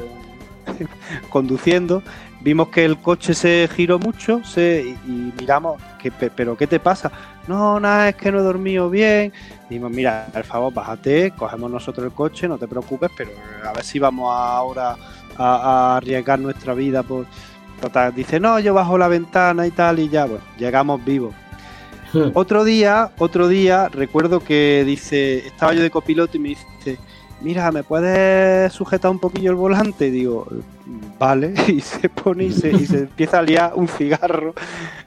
[1.31, 2.03] conduciendo.
[2.44, 7.11] Vimos que el coche se giró mucho se, y, miramos, que, pero ¿qué te pasa?
[7.48, 9.33] No, nada, es que no he dormido bien.
[9.70, 13.30] Dijimos, mira, por favor, bájate, cogemos nosotros el coche, no te preocupes, pero
[13.66, 14.94] a ver si vamos ahora
[15.38, 17.24] a, arriesgar nuestra vida por...
[17.80, 21.35] Total, dice, no, yo bajo la ventana y tal, y ya, bueno, llegamos vivos.
[22.35, 26.98] Otro día, otro día, recuerdo que dice, estaba yo de copiloto y me dice,
[27.44, 30.11] mira, ¿me puedes sujetar un poquillo el volante?
[30.11, 30.46] digo,
[31.18, 34.54] vale, y se pone y se, empieza a liar un cigarro.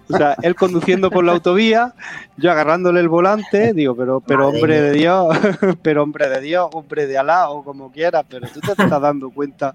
[0.09, 1.93] O sea, él conduciendo por la autovía,
[2.37, 5.35] yo agarrándole el volante, digo, pero, pero hombre de Dios,
[5.81, 9.29] pero hombre de Dios, hombre de Alá, o como quieras, pero tú te estás dando
[9.31, 9.73] cuenta.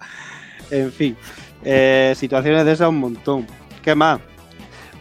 [0.71, 1.17] En fin,
[1.65, 3.47] eh, situaciones de esas un montón.
[3.83, 4.21] ¿Qué más?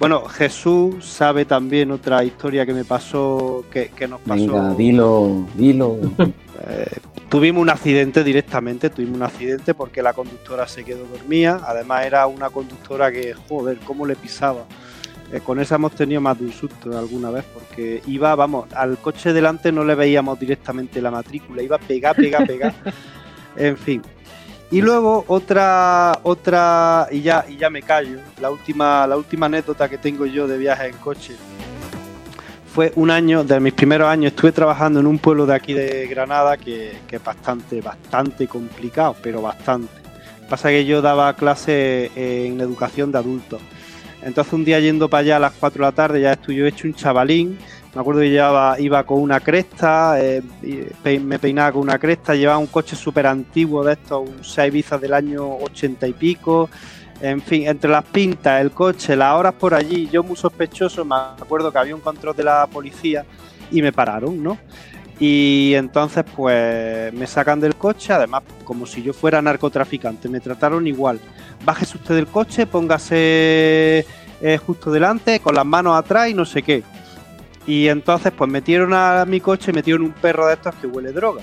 [0.01, 4.33] Bueno, Jesús sabe también otra historia que me pasó, que, nos pasó.
[4.33, 5.97] Venga, dilo, dilo.
[6.63, 11.59] Eh, tuvimos un accidente directamente, tuvimos un accidente porque la conductora se quedó dormida.
[11.65, 14.65] Además, era una conductora que, joder, cómo le pisaba.
[15.31, 18.99] Eh, con esa hemos tenido más de un susto alguna vez porque iba, vamos, al
[18.99, 22.75] coche delante no le veíamos directamente la matrícula, iba pega, pega, pega.
[23.55, 24.03] en fin,
[24.71, 29.89] y luego otra, otra, y ya, y ya me callo, la última, la última anécdota
[29.89, 31.35] que tengo yo de viaje en coche
[32.73, 36.07] fue un año, de mis primeros años, estuve trabajando en un pueblo de aquí de
[36.07, 39.91] Granada que, es bastante, bastante complicado, pero bastante.
[40.49, 43.61] Pasa que yo daba clase en educación de adultos.
[44.21, 46.87] Entonces un día yendo para allá a las 4 de la tarde, ya yo hecho
[46.87, 47.57] un chavalín,
[47.93, 50.41] me acuerdo que llevaba, iba con una cresta, eh,
[51.21, 55.01] me peinaba con una cresta, llevaba un coche súper antiguo de estos, un 6 bizas
[55.01, 56.69] del año 80 y pico.
[57.19, 61.15] En fin, entre las pintas, el coche, las horas por allí, yo muy sospechoso, me
[61.15, 63.25] acuerdo que había un control de la policía
[63.71, 64.57] y me pararon, ¿no?
[65.19, 70.87] Y entonces pues me sacan del coche, además como si yo fuera narcotraficante, me trataron
[70.87, 71.19] igual.
[71.63, 74.03] Bájese usted del coche, póngase
[74.41, 76.83] eh, justo delante, con las manos atrás y no sé qué.
[77.67, 81.41] Y entonces, pues metieron a mi coche, metieron un perro de estos que huele droga.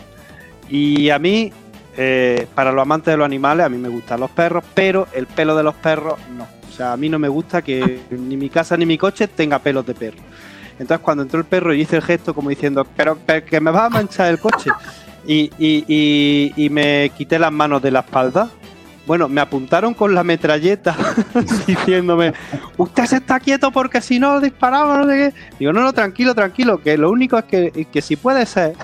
[0.69, 1.53] Y a mí,
[1.97, 5.27] eh, para los amantes de los animales, a mí me gustan los perros, pero el
[5.27, 6.47] pelo de los perros no.
[6.69, 9.59] O sea, a mí no me gusta que ni mi casa ni mi coche tenga
[9.59, 10.19] pelos de perro.
[10.79, 13.87] Entonces, cuando entró el perro, yo hice el gesto como diciendo, pero, que me va
[13.87, 14.71] a manchar el coche.
[15.27, 18.51] Y, y, y, me quité las manos de la espalda
[19.09, 20.95] Bueno, me apuntaron con la metralleta
[21.67, 22.33] diciéndome,
[22.77, 25.55] usted se está quieto porque si no disparamos, no sé qué.
[25.59, 28.75] Digo, no, no, tranquilo, tranquilo, que lo único es que, que si puede ser,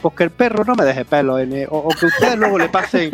[0.00, 2.68] pues que el perro no me deje pelo, en- o, o que ustedes luego le
[2.68, 3.10] pasen,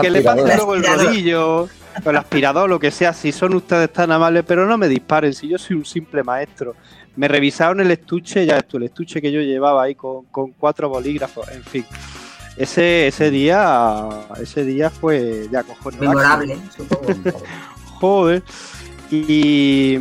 [0.00, 1.62] que le pasen luego el rodillo,
[2.04, 5.34] o el aspirador, lo que sea, si son ustedes tan amables, pero no me disparen,
[5.34, 6.76] si yo soy un simple maestro.
[7.16, 10.88] Me revisaron el estuche, ya esto, el estuche que yo llevaba ahí con, con cuatro
[10.88, 11.84] bolígrafos, en fin.
[12.58, 14.08] Ese, ese día,
[14.40, 16.00] ese día fue ya cojones.
[16.00, 17.38] Memorable, supongo.
[18.00, 18.42] Joder.
[19.10, 19.94] Y,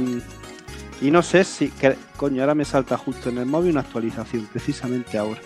[1.02, 1.70] y no sé si.
[1.70, 5.39] que- coño, ahora me salta justo en el móvil una actualización, precisamente ahora.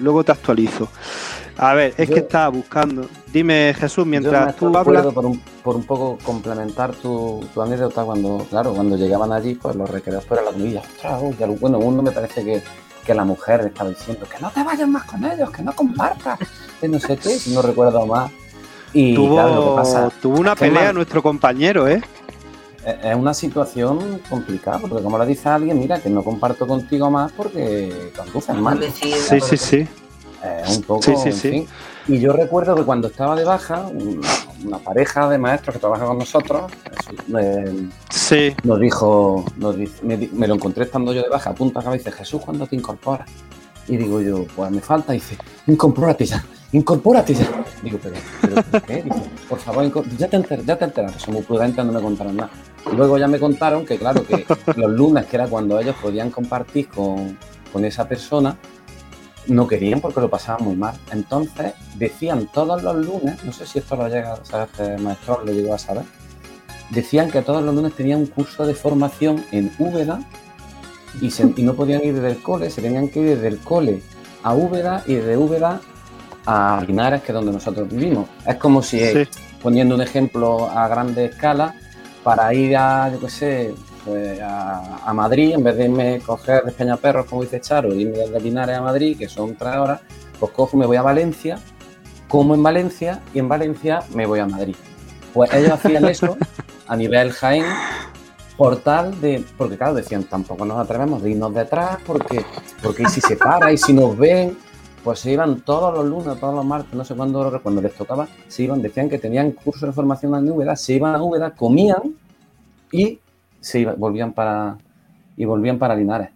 [0.00, 0.88] Luego te actualizo.
[1.56, 3.08] A ver, es Yo- que estaba buscando.
[3.32, 5.06] Dime, Jesús, Yo, mientras tú hablas.
[5.12, 9.74] por un, por un poco complementar tu, tu anécdota cuando, claro, cuando llegaban allí, pues
[9.74, 10.80] los recreos fuera la comida.
[10.80, 12.62] Ostras, uy, ya lo- bueno, uno me parece que,
[13.08, 16.38] que la mujer estaba diciendo que no te vayas más con ellos, que no compartas,
[16.78, 18.30] que no sé qué, si no recuerdo más.
[18.92, 22.02] Y Tuvo, claro, lo que pasa tuvo una pelea mal- nuestro compañero, ¿eh?
[22.84, 27.10] es una situación complicada, porque como le dice a alguien, mira, que no comparto contigo
[27.10, 28.78] más porque conduces mal.
[28.92, 29.88] Sí, sí, sí.
[30.44, 31.50] Eh, un poco, Sí, sí, en sí.
[31.50, 31.68] fin.
[32.08, 33.88] Y yo recuerdo que cuando estaba de baja,
[34.64, 36.70] una, pareja de maestros que trabaja con nosotros
[37.38, 38.54] eh, Sí.
[38.64, 42.42] nos dijo, nos me, me lo encontré estando yo de baja, punta cabeza, dice, Jesús,
[42.44, 43.28] ¿cuándo te incorporas?
[43.88, 47.48] Y digo yo, pues me falta, dice, incorpórate ya, incorpórate ya.
[47.82, 49.02] Digo, pero, pero ¿por qué?
[49.02, 52.36] Dice, por favor, ya te, enter, ya te enteras, eso muy prudente, no me contaron
[52.36, 52.50] nada.
[52.92, 54.44] Y luego ya me contaron que, claro, que
[54.76, 57.38] los lunes, que era cuando ellos podían compartir con,
[57.72, 58.56] con esa persona,
[59.48, 60.94] no querían porque lo pasaban muy mal.
[61.12, 65.42] Entonces decían todos los lunes, no sé si esto lo llega a saber, este maestro
[65.44, 66.04] lo llegó a saber,
[66.90, 70.20] decían que todos los lunes tenían un curso de formación en Úbeda
[71.20, 73.58] y, se- y no podían ir desde el cole, se tenían que ir desde el
[73.58, 74.02] cole
[74.42, 75.80] a Úbeda y desde Úbeda
[76.46, 78.26] a Linares, que es donde nosotros vivimos.
[78.46, 79.24] Es como si, Sí.
[79.62, 81.74] poniendo un ejemplo a grande escala,
[82.22, 86.64] para ir a, yo qué sé, pues a, a Madrid, en vez de irme coger
[86.64, 90.00] de Peñaperros, como dice Charo, y irme desde Linares a Madrid, que son tres horas,
[90.38, 91.58] pues cojo me voy a Valencia,
[92.28, 94.76] como en Valencia, y en Valencia me voy a Madrid.
[95.32, 96.36] Pues ellos hacían eso
[96.86, 97.64] a nivel Jaén,
[98.56, 102.44] por tal de, porque claro, decían, tampoco nos atrevemos de irnos detrás, porque,
[102.82, 104.56] porque si se para, y si nos ven,
[105.04, 108.26] pues se iban todos los lunes, todos los martes, no sé cuándo, cuando les tocaba,
[108.48, 112.16] se iban, decían que tenían curso de formación en Úbeda, se iban a Úbeda, comían
[112.90, 113.20] y
[113.60, 114.78] se iban, volvían para
[115.36, 116.30] y volvían para Linares.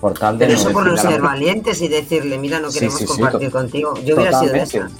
[0.00, 2.98] Por tal de Pero eso por no ser valientes y decirle, mira, no Sí, queremos
[2.98, 3.94] sí, sí, compartir to- contigo.
[4.04, 4.92] Yo hubiera sido de esas.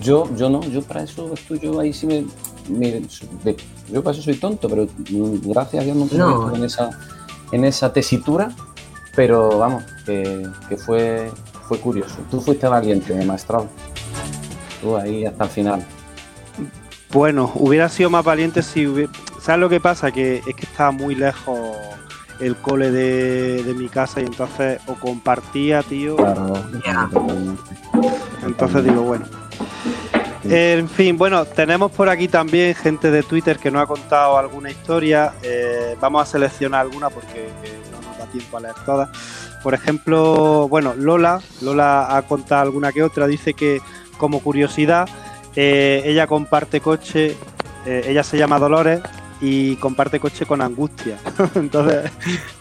[0.00, 2.24] Yo, yo no, yo para eso estoy yo ahí sí me,
[3.92, 4.88] yo para eso soy tonto, pero
[5.44, 6.04] gracias a Dios No.
[6.06, 6.90] estuve en esa,
[7.52, 8.50] en esa tesitura,
[9.14, 11.30] pero vamos, que, que fue,
[11.68, 12.16] fue curioso.
[12.30, 13.68] Tú fuiste valiente, maestro.
[14.80, 15.84] Tú ahí hasta el final.
[17.12, 19.12] Bueno, hubiera sido más valiente si hubiera...
[19.42, 20.12] ¿Sabes lo que pasa?
[20.12, 21.76] Que es que estaba muy lejos
[22.38, 26.14] el cole de, de mi casa y entonces o compartía, tío.
[26.14, 26.54] Claro.
[28.46, 29.24] Entonces digo, bueno.
[30.44, 34.70] En fin, bueno, tenemos por aquí también gente de Twitter que nos ha contado alguna
[34.70, 35.32] historia.
[35.42, 37.48] Eh, vamos a seleccionar alguna porque
[37.90, 39.08] no nos da tiempo a leer todas.
[39.60, 43.26] Por ejemplo, bueno, Lola, Lola ha contado alguna que otra.
[43.26, 43.80] Dice que
[44.18, 45.08] como curiosidad,
[45.56, 47.36] eh, ella comparte coche,
[47.86, 49.00] eh, ella se llama Dolores
[49.44, 51.18] y comparte coche con Angustia.
[51.56, 52.10] Entonces,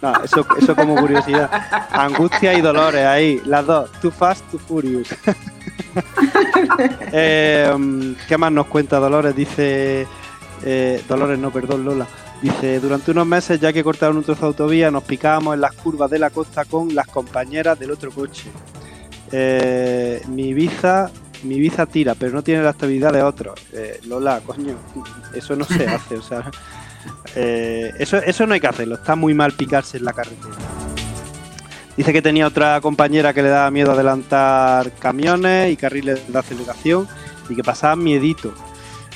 [0.01, 1.49] no, eso, eso como curiosidad.
[1.91, 3.91] Angustia y Dolores ahí, las dos.
[4.01, 5.07] Too fast, too furious.
[7.11, 9.35] Eh, ¿Qué más nos cuenta Dolores?
[9.35, 10.07] Dice.
[10.63, 12.07] eh, Dolores, no, perdón, Lola.
[12.41, 15.73] Dice: Durante unos meses, ya que cortaron un trozo de autovía, nos picábamos en las
[15.73, 18.49] curvas de la costa con las compañeras del otro coche.
[19.31, 21.11] Eh, mi Ibiza.
[21.43, 23.59] Mi Ibiza tira, pero no tiene la estabilidad de otros.
[23.73, 24.75] Eh, Lola, coño,
[25.33, 26.49] eso no se hace, o sea.
[27.35, 30.55] eh, eso, eso no hay que hacerlo, está muy mal picarse en la carretera.
[31.97, 37.07] Dice que tenía otra compañera que le daba miedo adelantar camiones y carriles de aceleración
[37.49, 38.53] y que pasaba miedito.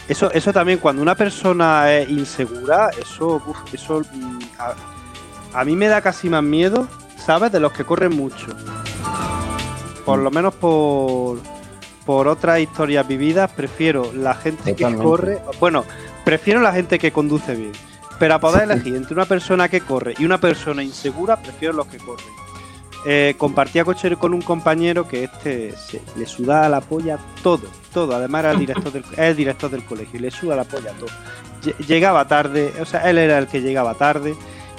[0.07, 5.75] Eso, eso también, cuando una persona es insegura, eso, uf, eso mm, a, a mí
[5.75, 7.51] me da casi más miedo, ¿sabes?
[7.51, 8.47] De los que corren mucho.
[10.05, 11.39] Por lo menos por,
[12.05, 14.97] por otras historias vividas, prefiero la gente Totalmente.
[14.97, 15.39] que corre.
[15.59, 15.83] Bueno,
[16.23, 17.71] prefiero la gente que conduce bien.
[18.19, 21.87] Pero a poder elegir entre una persona que corre y una persona insegura, prefiero los
[21.87, 22.25] que corren.
[23.07, 28.15] Eh, compartía coche con un compañero que este se- le sudaba la polla todo, todo.
[28.15, 31.09] Además era el director del, el director del colegio y le suda la polla todo.
[31.63, 34.35] Lle- Llegaba tarde, o sea, él era el que llegaba tarde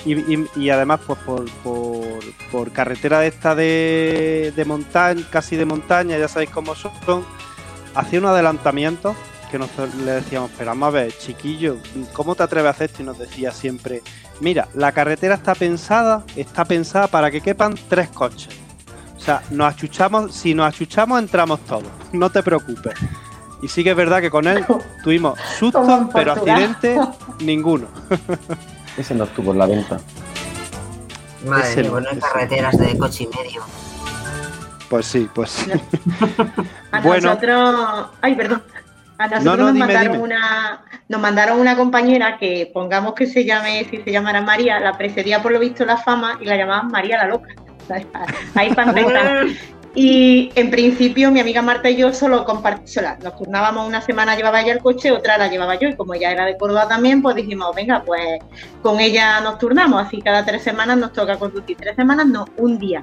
[0.06, 2.04] y, y- y además pues por, por,
[2.50, 6.92] por carretera de esta de, de montaña, casi de montaña, ya sabéis cómo son,
[7.94, 9.14] hacía un adelantamiento
[9.50, 11.76] que nosotros le decíamos, pero vamos a ver, chiquillo,
[12.12, 13.02] ¿cómo te atreves a hacer esto?
[13.02, 14.02] Y nos decía siempre,
[14.40, 18.48] mira, la carretera está pensada, está pensada para que quepan tres coches.
[19.16, 22.94] O sea, nos achuchamos, si nos achuchamos entramos todos, no te preocupes.
[23.62, 24.64] Y sí que es verdad que con él
[25.04, 27.00] tuvimos sustos, pero accidentes
[27.40, 27.86] ninguno.
[28.96, 29.98] Ese no estuvo en la venta.
[31.44, 33.62] Madre Ese mía, bueno, carreteras de coche y medio.
[34.88, 35.70] Pues sí, pues sí.
[36.92, 37.28] A Bueno.
[37.28, 38.62] nosotros, ay, perdón.
[39.18, 40.24] A nosotros No, no, nos dime, mandaron dime.
[40.24, 44.96] una, nos mandaron una compañera que pongamos que se llame, si se llamara María, la
[44.96, 47.48] precedía por lo visto la fama y la llamaban María la loca.
[48.54, 49.46] Ahí para empezar.
[49.98, 54.60] Y en principio mi amiga Marta y yo solo compartíamos, nos turnábamos una semana llevaba
[54.60, 57.34] ella el coche, otra la llevaba yo y como ella era de Córdoba también, pues
[57.34, 58.38] dijimos, venga, pues
[58.82, 62.78] con ella nos turnamos, así cada tres semanas nos toca conducir, tres semanas no, un
[62.78, 63.00] día.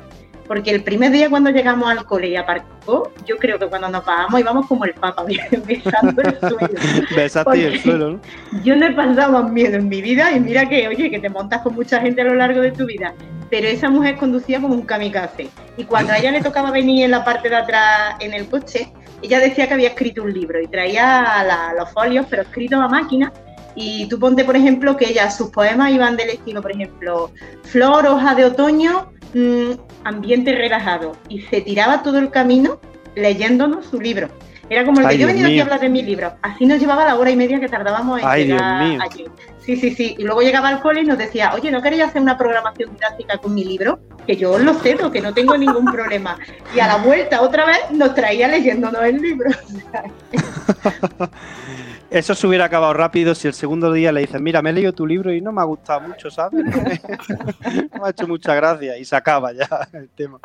[0.47, 4.03] Porque el primer día cuando llegamos al cole y aparcó, yo creo que cuando nos
[4.03, 5.23] pagamos íbamos como el papa,
[5.67, 6.69] besando el suelo.
[7.15, 8.19] Besaste el suelo, ¿no?
[8.63, 11.29] Yo no he pasado más miedo en mi vida y mira que, oye, que te
[11.29, 13.13] montas con mucha gente a lo largo de tu vida.
[13.49, 15.49] Pero esa mujer conducía como un kamikaze.
[15.77, 18.91] Y cuando a ella le tocaba venir en la parte de atrás en el coche,
[19.21, 22.87] ella decía que había escrito un libro y traía la- los folios, pero escritos a
[22.87, 23.31] máquina.
[23.75, 27.31] Y tú ponte, por ejemplo, que ella, sus poemas iban del estilo, por ejemplo,
[27.63, 29.71] flor, hoja de otoño, mm,
[30.03, 31.17] ambiente relajado.
[31.29, 32.79] Y se tiraba todo el camino
[33.15, 34.29] leyéndonos su libro.
[34.69, 36.33] Era como el que yo venido aquí a hablar de mi libro.
[36.41, 38.99] Así nos llevaba la hora y media que tardábamos en Ay, Dios llegar mío.
[39.01, 39.25] allí.
[39.59, 40.15] Sí, sí, sí.
[40.17, 43.37] Y luego llegaba al cole y nos decía, oye, ¿no queréis hacer una programación didáctica
[43.37, 43.99] con mi libro?
[44.25, 46.37] Que yo lo cedo, que no tengo ningún problema.
[46.75, 49.51] Y a la vuelta otra vez nos traía leyéndonos el libro.
[52.14, 54.93] Eso se hubiera acabado rápido si el segundo día le dices, mira, me he leído
[54.93, 56.64] tu libro y no me ha gustado mucho, ¿sabes?
[57.91, 60.39] No me ha hecho mucha gracia y se acaba ya el tema.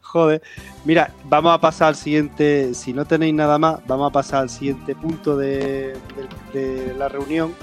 [0.00, 0.42] Joder.
[0.84, 4.50] Mira, vamos a pasar al siguiente, si no tenéis nada más, vamos a pasar al
[4.50, 5.94] siguiente punto de,
[6.52, 7.54] de- de la reunión.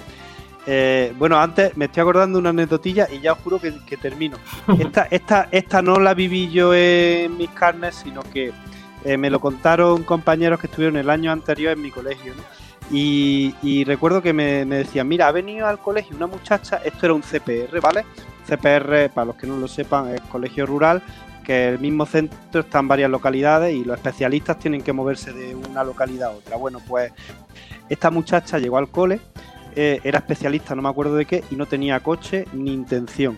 [0.68, 4.38] Eh, bueno, antes me estoy acordando una anecdotilla y ya os juro que, que termino.
[4.80, 8.54] Esta, esta, esta no la viví yo en mis carnes, sino que
[9.04, 12.34] eh, me lo contaron compañeros que estuvieron el año anterior en mi colegio.
[12.36, 12.65] ¿no?
[12.92, 17.14] Y, recuerdo que me, me decían, mira, ha venido al colegio una muchacha, esto era
[17.14, 18.06] un CPR, ¿vale?
[18.46, 21.02] CPR, para los que no lo sepan, es colegio rural,
[21.44, 25.56] que el mismo centro está en varias localidades y los especialistas tienen que moverse de
[25.56, 26.58] una localidad a otra.
[26.58, 27.12] Bueno, pues
[27.90, 29.20] esta muchacha llegó al cole,
[29.76, 33.38] eh, era especialista, no me acuerdo de qué, y no tenía coche ni intención.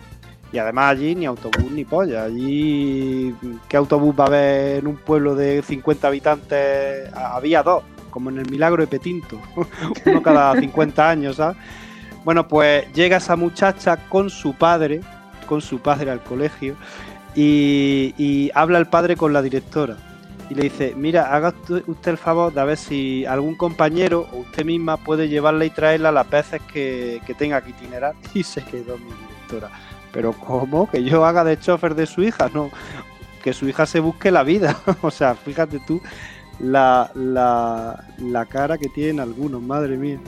[0.50, 2.24] Y además allí ni autobús ni polla.
[2.24, 3.34] Allí,
[3.68, 7.12] ¿qué autobús va a haber en un pueblo de 50 habitantes?
[7.14, 9.40] Había dos, como en el Milagro de Petinto,
[10.06, 11.56] uno cada 50 años, ¿sabes?
[12.24, 15.00] Bueno, pues llega esa muchacha con su padre,
[15.46, 16.76] con su padre al colegio,
[17.34, 19.96] y, habla el padre con la directora.
[20.50, 24.26] Y le dice, mira, haga usted usted el favor de a ver si algún compañero
[24.32, 28.14] o usted misma puede llevarla y traerla las veces que, que tenga que itinerar.
[28.34, 29.70] Y se quedó mi directora.
[30.12, 30.90] Pero ¿cómo?
[30.90, 32.70] Que yo haga de chofer de su hija, no.
[33.42, 34.78] Que su hija se busque la vida.
[35.02, 36.00] o sea, fíjate tú
[36.60, 40.18] la, la, la cara que tienen algunos, madre mía.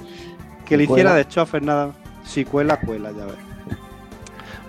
[0.67, 1.93] Que le hiciera de chofer nada.
[2.25, 3.35] Si cuela, cuela, ya ves.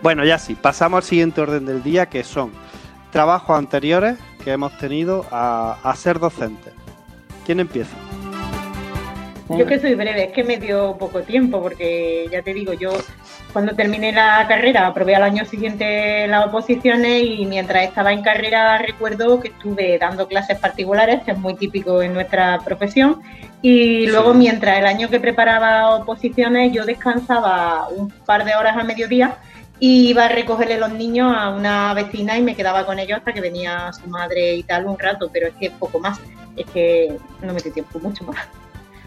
[0.02, 2.52] Bueno, ya sí, pasamos al siguiente orden del día, que son
[3.12, 6.74] trabajos anteriores que hemos tenido a, a ser docentes.
[7.46, 7.96] ¿Quién empieza?
[9.58, 12.92] Yo que soy breve, es que me dio poco tiempo, porque ya te digo, yo
[13.52, 18.78] cuando terminé la carrera aprobé al año siguiente las oposiciones y mientras estaba en carrera
[18.78, 23.22] recuerdo que estuve dando clases particulares, que es muy típico en nuestra profesión,
[23.62, 24.38] y luego Sí.
[24.40, 29.36] mientras el año que preparaba oposiciones yo descansaba un par de horas a mediodía
[29.80, 33.34] y iba a recogerle los niños a una vecina y me quedaba con ellos hasta
[33.34, 36.20] que venía su madre y tal un rato, pero es que poco más,
[36.56, 38.38] es que no me dio tiempo mucho más.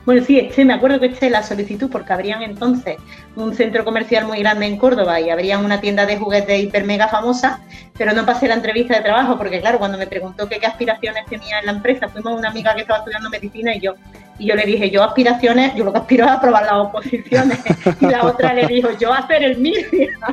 [0.04, 2.96] Bueno, sí, eché, me acuerdo que eché la solicitud porque habrían entonces
[3.36, 7.08] un centro comercial muy grande en Córdoba y habrían una tienda de juguetes hiper mega
[7.08, 7.60] famosa,
[7.96, 11.24] pero no pasé la entrevista de trabajo porque, claro, cuando me preguntó que qué aspiraciones
[11.26, 13.94] tenía en la empresa, fuimos una amiga que estaba estudiando medicina y yo,
[14.38, 17.58] y yo le dije, yo aspiraciones, yo lo que aspiro es a aprobar las oposiciones.
[18.00, 19.80] Y la otra le dijo, yo a hacer el mío.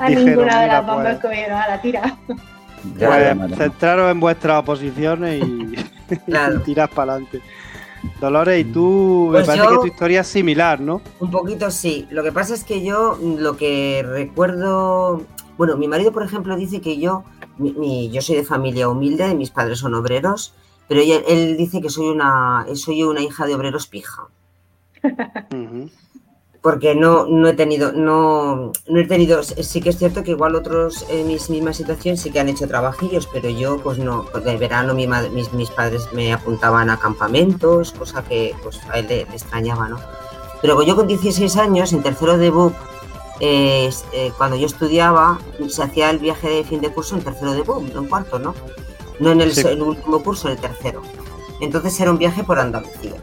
[0.00, 1.04] A Dijeron, ninguna de "Mira, las dos pues".
[1.04, 2.02] me escogieron a la tira.
[2.98, 5.74] Ya, Pues ya, centraros en vuestras oposiciones y,
[6.26, 6.56] Claro.
[6.60, 7.40] y tirad para adelante.
[8.24, 11.00] Dolores, y tú, Pues me parece yo- que tu historia es similar, ¿no?
[11.20, 12.06] Un poquito sí.
[12.10, 15.22] Lo que pasa es que yo mm, lo que recuerdo,
[15.56, 17.24] bueno, mi marido por ejemplo dice que yo,
[17.58, 20.54] mi- mi- yo soy de familia humilde, mis padres son obreros,
[20.88, 24.24] pero ella- él dice que soy una, soy una hija de obreros pija.
[25.52, 25.90] Ujú.
[26.64, 30.54] Porque no, no he tenido, no, no he tenido, sí que es cierto que igual
[30.54, 34.52] otros en mis mismas situaciones sí que han hecho trabajillos, pero yo pues no, porque
[34.52, 38.98] de verano mi madre, mis, mis padres me apuntaban a campamentos, cosa que pues a
[38.98, 40.00] él le, extrañaba, ¿no?
[40.62, 42.72] Pero yo con 16 años, en tercero de BUP,
[43.40, 45.38] eh, eh, cuando yo estudiaba,
[45.68, 48.38] se hacía el viaje de fin de curso en tercero de BUP, no en cuarto,
[48.38, 48.54] ¿no?
[49.20, 51.02] No en el, el último curso, en el tercero.
[51.60, 53.22] Entonces era un viaje por Andalucía.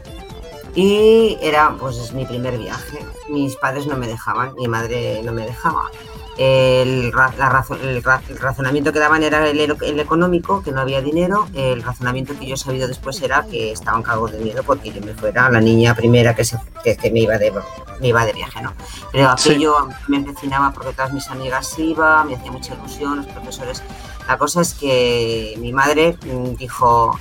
[0.74, 3.04] Y era, pues, es mi primer viaje.
[3.28, 5.90] Mis padres no me dejaban, mi madre no me dejaba.
[6.38, 11.46] El, el, razonamiento que daban era el, el, económico, que no había dinero.
[11.54, 15.02] El razonamiento que yo he sabido después era que estaban cagos de miedo porque yo
[15.02, 17.52] me fuera la niña primera que, se, que, me, iba de,
[18.00, 18.72] me iba de viaje, ¿no?
[19.12, 23.82] Pero aquello me empecinaba porque todas mis amigas iban, me hacía mucha ilusión, los profesores.
[24.26, 27.18] La cosa es que mi madre mm, dijo,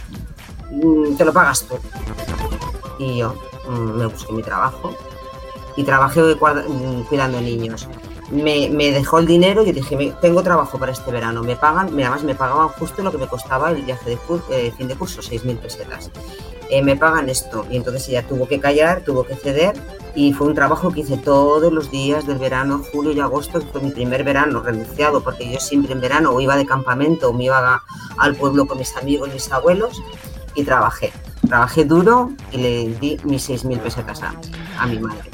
[1.18, 1.76] te lo pagas tú
[3.00, 3.36] y yo
[3.68, 4.94] mm, me busqué mi trabajo
[5.76, 7.88] y trabajé mm, cuidando niños.
[8.32, 12.34] Me, dejó el dinero yo dije, tengo trabajo para este verano, me pagan, además me
[12.34, 14.18] pagaban justo lo que me costaba el viaje de
[14.52, 16.10] eh, fin de curso, 6.000 pesetas.
[16.70, 19.76] Eh, me pagan esto y entonces ella tuvo que callar, tuvo que ceder
[20.16, 23.66] y fue un trabajo que hice todos los días del verano, julio y agosto, que
[23.66, 27.34] fue mi primer verano renunciado, porque yo siempre en verano o iba de campamento o
[27.34, 27.84] me iba
[28.18, 30.02] al pueblo con mis amigos, mis abuelos
[30.56, 31.12] y trabajé
[31.48, 35.30] trabajé duro y le di mis 6.000 pesetas a, mi madre.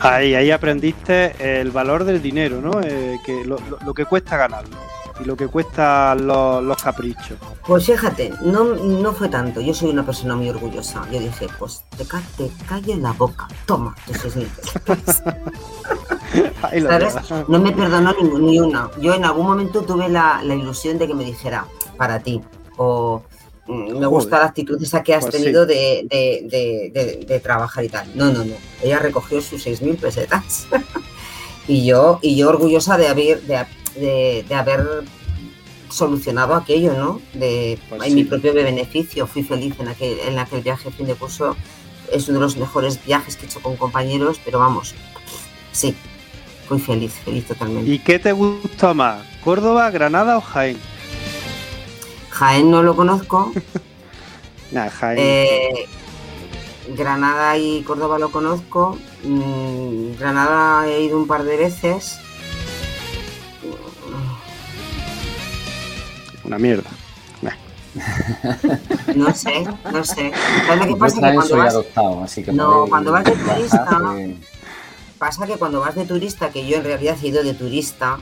[0.00, 2.80] Ahí, ahí aprendiste el valor del dinero, ¿no?
[2.82, 4.76] Eh, que lo, que cuesta ganarlo
[5.20, 7.38] y lo que cuesta los, caprichos.
[7.66, 9.60] Pues fíjate, no, no fue tanto.
[9.60, 11.02] Yo soy una persona muy orgullosa.
[11.10, 15.22] Yo dije, pues te, te calles la boca, toma tus 6.000 pesetas.
[17.48, 18.90] No me perdonó ni, una.
[19.00, 21.64] Yo en algún momento tuve la, la ilusión de que me dijera,
[21.96, 22.42] para ti,
[22.76, 23.22] o
[23.68, 28.10] me gusta la actitud esa que has pues tenido de, trabajar y tal.
[28.14, 28.54] No, no, no.
[28.82, 30.66] Ella recogió sus 6.000 pesetas.
[31.68, 35.04] y, yo, y yo orgullosa de haber, de, haber
[35.90, 37.20] solucionado aquello, ¿no?
[37.34, 39.26] De pues mi propio beneficio.
[39.26, 41.56] Fui feliz en aquel, en aquel viaje fin de curso.
[42.12, 44.94] Es uno de los mejores viajes que he hecho con compañeros, pero vamos,
[45.72, 45.94] sí,
[46.66, 47.90] fui feliz, feliz totalmente.
[47.90, 49.22] ¿Y qué te gustó más?
[49.44, 50.78] ¿Córdoba, Granada o Jaén?
[52.38, 53.52] Jaén no lo conozco.
[54.72, 55.18] Jaén.
[55.18, 55.86] Eh,
[56.96, 58.96] Granada y Córdoba lo conozco.
[59.24, 62.20] Mm, Granada he ido un par de veces.
[66.44, 66.90] Una mierda.
[69.16, 70.30] No sé, no sé.
[70.66, 71.16] ¿Sabes qué pasa?
[71.16, 71.74] Que cuando vas...
[71.74, 73.98] Adoptado, así que no, cuando vas de turista,
[75.18, 78.20] pasa que cuando vas de turista, que yo en realidad he ido de turista,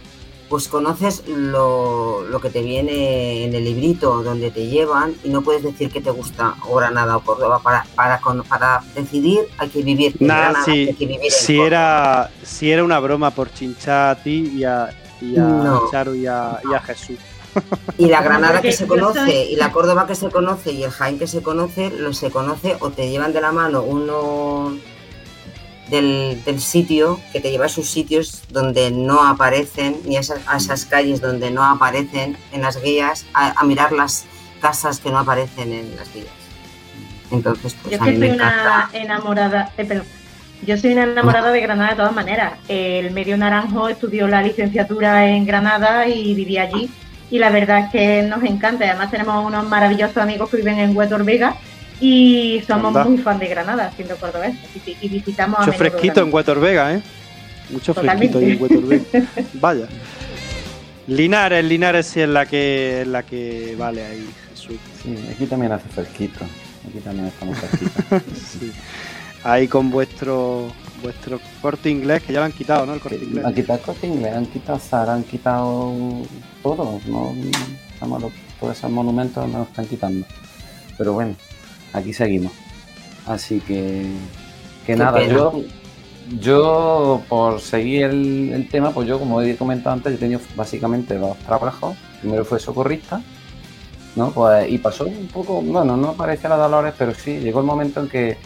[0.49, 5.63] pues conoces lo, que te viene en el librito donde te llevan y no puedes
[5.63, 7.61] decir que te gusta o Granada o Córdoba.
[7.63, 12.71] Para, para, para decidir hay que vivir en Granada, hay que vivir si era, si
[12.71, 14.91] era una broma por chinchar a ti y a,
[15.21, 17.19] y a Charo y a, y a Jesús.
[17.97, 21.19] Y la Granada que se conoce, y la Córdoba que se conoce, y el Jaén
[21.19, 24.77] que se conoce, lo se conoce o te llevan de la mano uno
[25.91, 31.21] del, sitio que te lleva a sus sitios donde no aparecen, ni a esas, calles
[31.21, 34.25] donde no aparecen en las guías, a, mirar las
[34.61, 36.27] casas que no aparecen en las guías.
[37.31, 40.03] Entonces, pues yo soy una enamorada, eh,
[40.65, 42.55] yo soy una enamorada de Granada de todas maneras.
[42.69, 46.91] El medio naranjo estudió la licenciatura en Granada y vivía allí.
[47.31, 48.85] Y la verdad es que nos encanta.
[48.85, 51.57] Además tenemos unos maravillosos amigos que viven en Huetor Vega
[52.01, 54.55] y somos muy fan de Granada, siendo cordobés.
[55.01, 57.03] Y, visitamos Mucho fresquito en Huetor Vega, ¿eh?
[57.71, 59.05] Mucho fresquito en Huetor Vega.
[59.55, 59.87] Vaya.
[61.07, 64.77] Linares, Linares sí es la que, es la que vale ahí, Jesús.
[65.03, 66.45] Sí, aquí también hace fresquito.
[66.89, 68.23] Aquí también estamos fresquitos.
[68.61, 68.73] sí.
[69.45, 70.73] Ahí con vuestro
[71.03, 72.95] vuestro corte inglés, que ya lo han quitado, ¿no?
[72.95, 73.45] El corte inglés.
[73.45, 75.95] Han quitado el corte inglés, han quitado Zara, han quitado
[76.63, 77.35] todo, ¿no?
[78.61, 80.27] Todos esos monumentos nos están quitando.
[80.97, 81.37] Pero bueno,
[81.97, 82.53] aquí seguimos.
[83.27, 84.07] Así que,
[84.87, 85.63] que nada, yo,
[86.41, 91.37] yo por seguir el, tema, pues yo como he comentado antes, he tenido básicamente dos
[91.39, 91.97] trabajos.
[92.21, 93.21] Primero fue socorrista,
[94.15, 94.31] ¿no?
[94.31, 98.01] Pues, y pasó un poco, bueno, no parecía la Dolores, pero sí, llegó el momento
[98.01, 98.37] en que,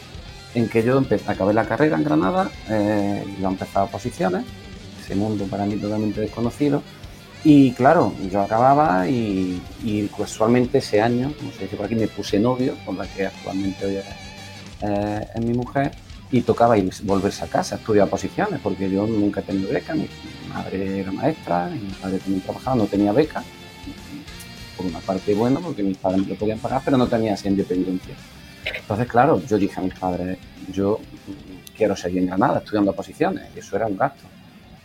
[0.55, 4.45] en que yo empecé, acabé la carrera en Granada, eh, y a empezar posiciones,
[5.03, 6.83] ese mundo para mí totalmente desconocido.
[7.43, 9.63] Y claro, yo acababa y,
[10.17, 13.87] casualmente ese año, como se dice por aquí, me puse novio con la que actualmente
[13.87, 14.05] hoy es,
[14.83, 15.93] eh, mi mujer
[16.31, 20.07] y tocaba ir, volverse a casa, estudiar posiciones, porque yo nunca he tenido beca, mi,
[20.49, 23.43] madre era maestra, mi padre también trabajaba, no tenía beca,
[24.77, 27.49] por una parte bueno, porque mis padres me lo podían pagar, pero no tenía esa
[27.49, 28.15] independencia.
[28.65, 30.39] Entonces, claro, yo dije a mis padres,
[30.71, 31.01] yo
[31.77, 34.25] quiero seguir en Granada estudiando posiciones, y eso era un gasto.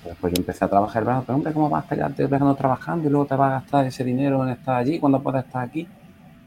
[0.05, 2.53] Después yo empecé a trabajar el verano, pero hombre, ¿cómo vas a pegarte el verano
[2.55, 5.63] trabajando y luego te vas a gastar ese dinero en estar allí cuando puedes estar
[5.63, 5.87] aquí?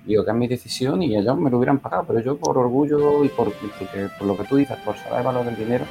[0.06, 3.24] Digo que es mi decisión y ellos me lo hubieran pagado, pero yo por orgullo
[3.24, 5.84] y por, porque- por lo que tú dices, por saber el valor del dinero,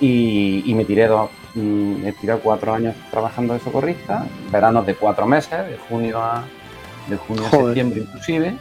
[0.00, 4.94] y, y me tiré dos, mm, me tiré cuatro años trabajando de socorrista, veranos de
[4.96, 6.44] cuatro meses, de junio a,
[7.08, 8.56] de junio a septiembre inclusive,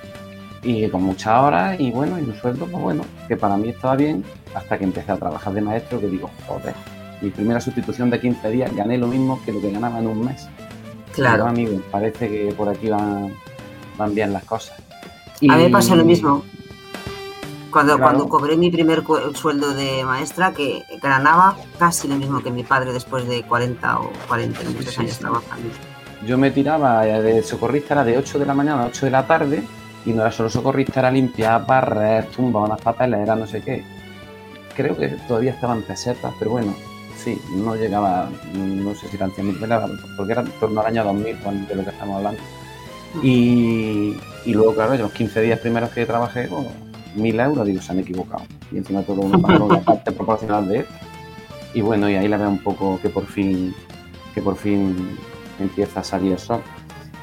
[0.61, 3.95] y con muchas horas y bueno, y un sueldo, pues bueno, que para mí estaba
[3.95, 4.23] bien,
[4.53, 6.73] hasta que empecé a trabajar de maestro, que digo, joder,
[7.23, 10.25] mi primera sustitución de 15 días gané lo mismo que lo que ganaba en un
[10.25, 10.47] mes.
[11.13, 11.35] Claro.
[11.37, 13.33] Digo, amigo, parece que por aquí van,
[13.97, 14.77] van bien las cosas.
[14.77, 16.43] A mí me Y- pasó lo mismo.
[17.71, 18.03] Cuando, Claro.
[18.11, 19.03] cuando cobré mi primer
[19.33, 24.11] sueldo de maestra, que ganaba casi lo mismo que mi padre después de 40 o
[24.27, 25.19] 40 y muchos Sí, años sí.
[25.21, 25.69] trabajando.
[26.27, 29.11] Yo me tiraba eh, de socorrista, era de 8 de la mañana a 8 de
[29.11, 29.63] la tarde,
[30.05, 33.83] y no era solo socorrista, era limpiar, barrer, tumbar unas papeleras, no sé qué.
[34.75, 36.73] Creo que todavía estaban pesetas, pero bueno,
[37.23, 41.03] sí, no llegaba, no sé si eran 100.000 pelas, porque era en torno al año
[41.03, 42.41] 2000 cuando- de lo que estamos hablando.
[43.21, 44.15] Y,
[44.45, 46.65] y luego, claro, los 15 días primeros que trabajé, pues,
[47.15, 48.43] 1.000 euros, digo, se han equivocado.
[48.71, 50.93] Y encima todo uno pagó la parte proporcional de esto.
[51.73, 53.73] Y bueno, y ahí la veo un poco que por fin,
[54.33, 55.17] que por fin
[55.59, 56.61] empieza a salir el sol.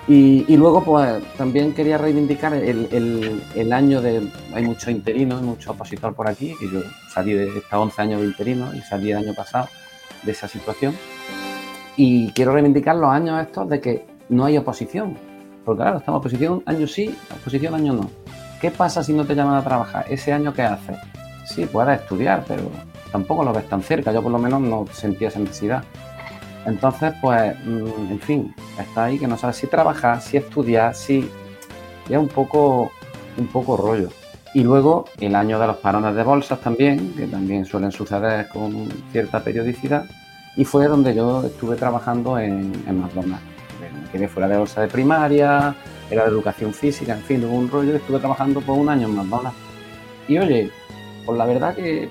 [0.09, 4.29] Y, y luego, pues también quería reivindicar el, el- el año de.
[4.55, 6.81] Hay muchos interinos, mucho opositor por aquí, que yo
[7.13, 9.69] salí de estos 11 años de interino y salí el año pasado
[10.23, 10.95] de esa situación.
[11.97, 15.17] Y quiero reivindicar los años estos de que no hay oposición.
[15.65, 18.11] Porque claro, estamos oposición año sí, oposición año no.
[18.61, 20.07] ¿Qué pasa si no te llaman a trabajar?
[20.09, 20.97] ¿Ese año qué haces?
[21.45, 22.63] Sí, puedes estudiar, pero
[23.11, 24.13] tampoco lo ves tan cerca.
[24.13, 25.83] Yo por lo menos no sentía esa necesidad.
[26.67, 31.31] Entonces, pues, mm, en fin, está ahí que no sabes si trabajar, si estudiar, si...
[32.09, 32.91] es un poco,
[33.39, 34.11] un poco rollo.
[34.53, 38.89] Y luego el año de los parones de bolsas también, que también suelen suceder con
[39.13, 40.05] cierta periodicidad,
[40.57, 43.45] y fue donde yo estuve trabajando en, en McDonald's.
[43.81, 45.75] Me quedé fuera de bolsa de primaria,
[46.11, 49.15] era de educación física, en fin, hubo un rollo estuve trabajando por un año en
[49.15, 49.59] McDonald's.
[50.27, 50.71] Y oye,
[51.25, 52.11] pues la verdad que,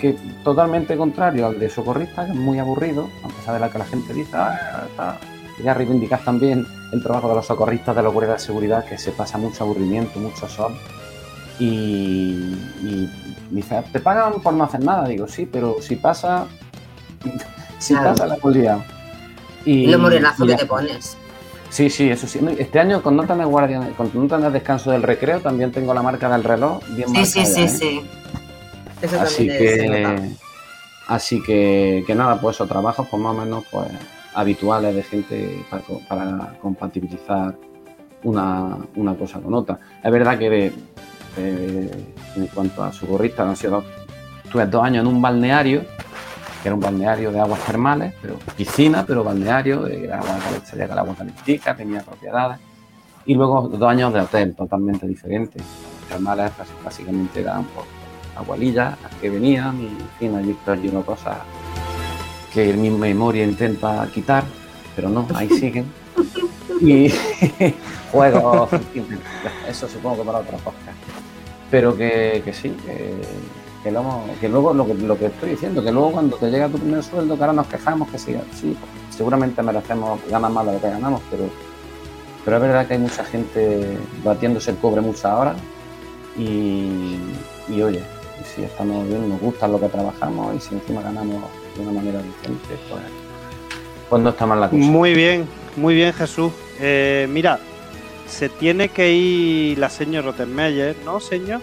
[0.00, 3.84] que totalmente contrario al de socorrista, que es muy aburrido, a pesar de que la
[3.84, 5.18] gente dice, ah, está.
[5.56, 9.12] Quería reivindicar también el trabajo de los socorristas de la Guardia de Seguridad, que se
[9.12, 10.74] pasa mucho aburrimiento, mucho sol.
[11.58, 13.10] Y, y
[13.50, 15.06] dice, ¿te pagan por no hacer nada?
[15.08, 16.46] Digo, sí, pero si pasa,
[17.78, 18.10] si Claro.
[18.10, 18.82] pasa la liado.
[19.64, 21.16] Y, lo morenazo que te pones.
[21.70, 22.38] Sí, sí, eso sí.
[22.58, 26.02] Este año con nota de guardia, con nota de descanso del recreo, también tengo la
[26.02, 27.68] marca del reloj bien Sí, sí, marcada, sí, ¿eh?
[27.68, 28.02] sí.
[29.00, 30.30] Eso Así que,
[31.08, 33.88] así que, que nada, pues esos trabajos, pues más o menos, pues
[34.34, 37.56] habituales de gente para, co- para compatibilizar
[38.22, 39.78] una, una cosa con otra.
[40.04, 40.72] Es verdad que de-
[41.36, 41.90] de-
[42.36, 43.84] en cuanto a socorristas, han sido
[44.44, 45.80] estuve dos años en un balneario,
[46.62, 50.98] que era un balneario de aguas termales, pero piscina, pero balneario, era agua, salía el
[50.98, 52.58] agua calentica, tenía propiedades.
[53.24, 55.62] Y luego dos años de hotel, totalmente diferentes.
[55.62, 57.86] Los termales bas- básicamente eran pues,
[58.36, 61.36] agualillas las que venían y en fin, allí lleno de cosas
[62.52, 64.44] que mi memoria intenta quitar,
[64.94, 65.86] pero no, ahí siguen.
[66.80, 67.12] Y
[68.12, 68.70] juegos,
[69.68, 70.98] eso supongo que para otra podcast.
[71.72, 73.14] Pero que, que sí, que,
[73.82, 76.68] que luego, que luego lo, que, lo que estoy diciendo, que luego cuando te llega
[76.68, 78.76] tu primer sueldo, que ahora nos quejamos, que sí, sí,
[79.08, 81.44] seguramente merecemos ganar más de lo que ganamos, pero,
[82.44, 85.56] pero es verdad que hay mucha gente batiéndose el cobre muchas horas
[86.36, 87.16] y,
[87.68, 88.02] y oye,
[88.54, 91.42] si estamos bien, nos gusta lo que trabajamos y si encima ganamos
[91.74, 93.02] de una manera decente, pues,
[94.10, 94.82] pues no está mal la cosa.
[94.82, 95.46] Muy bien,
[95.76, 96.52] muy bien, Jesús.
[96.78, 97.58] Eh, mira,
[98.32, 101.60] se tiene que ir la señora Rottenmeier, ¿no, señor?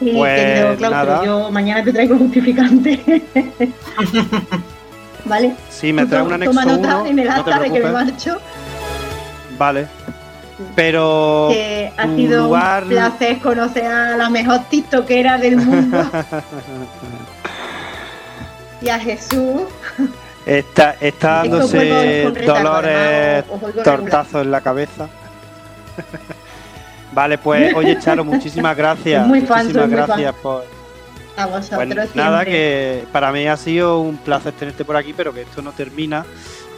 [0.00, 1.24] Sí, Pues querido nada.
[1.24, 3.22] yo mañana te traigo justificante.
[5.24, 5.54] ¿Vale?
[5.70, 7.06] Sí, me trae un anexo Toma nota 1.
[7.06, 8.38] en el no acta de que me marcho.
[9.56, 9.86] Vale.
[10.74, 15.98] Pero Que ha sido lugar- un placer conocer a la mejor tiktokera del mundo.
[18.82, 19.62] y a Jesús.
[20.46, 23.44] Está, está dándose dolores,
[23.84, 25.08] tortazos en la cabeza.
[27.12, 29.26] vale, pues oye, Charo, muchísimas gracias.
[29.26, 30.64] Muy fan, muchísimas muy gracias por.
[31.36, 35.32] A vosotros Pues nada, que para mí ha sido un placer tenerte por aquí, pero
[35.32, 36.26] que esto no termina.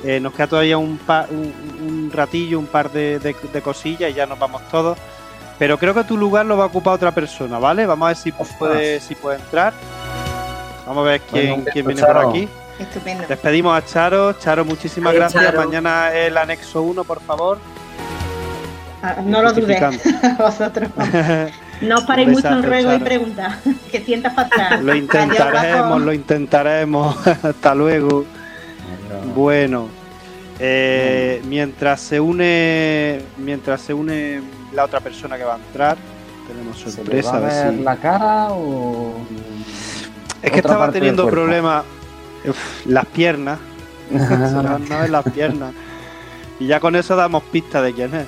[0.04, 1.52] Eh, nos queda todavía un, pa- un,
[1.82, 4.96] un ratillo, un par de, de- de cosillas y ya nos vamos todos.
[5.58, 7.86] Pero creo que tu lugar lo va a ocupar otra persona, ¿vale?
[7.86, 9.72] Vamos a ver si puede, si puede entrar.
[10.86, 12.48] Vamos a ver quién, Bueno, quién viene por aquí.
[12.78, 13.24] Estupendo.
[13.28, 14.32] Despedimos a Charo.
[14.34, 15.44] Charo, muchísimas gracias.
[15.44, 15.64] Charo.
[15.64, 17.58] Mañana el anexo 1, por favor.
[19.02, 20.38] Ah, No lo dudé, justificando.
[20.44, 20.88] vosotros.
[21.80, 23.04] No os paréis mucho en ruego y Charo.
[23.04, 23.58] pregunta.
[23.90, 24.86] Que sientas fatal.
[24.86, 27.16] Lo intentaremos, lo intentaremos.
[27.26, 28.24] Hasta luego.
[29.34, 29.88] Bueno,
[30.60, 34.40] eh, mientras se une, mientras se une
[34.72, 35.96] la otra persona que va a entrar,
[36.46, 37.30] tenemos ¿Se le sorpresa.
[37.32, 39.14] va a a ver si- la cara o...?
[40.42, 41.84] Es que estaba teniendo problemas.
[42.46, 43.58] Uf, las piernas.
[44.10, 45.74] se las piernas.
[46.60, 48.26] Y ya con eso damos pista de quién es.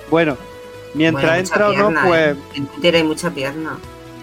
[0.10, 0.36] bueno,
[0.94, 2.36] mientras Bueno, entra o no, pues.
[2.36, 2.40] ¿eh?
[2.54, 3.78] En Twitter hay mucha pierna.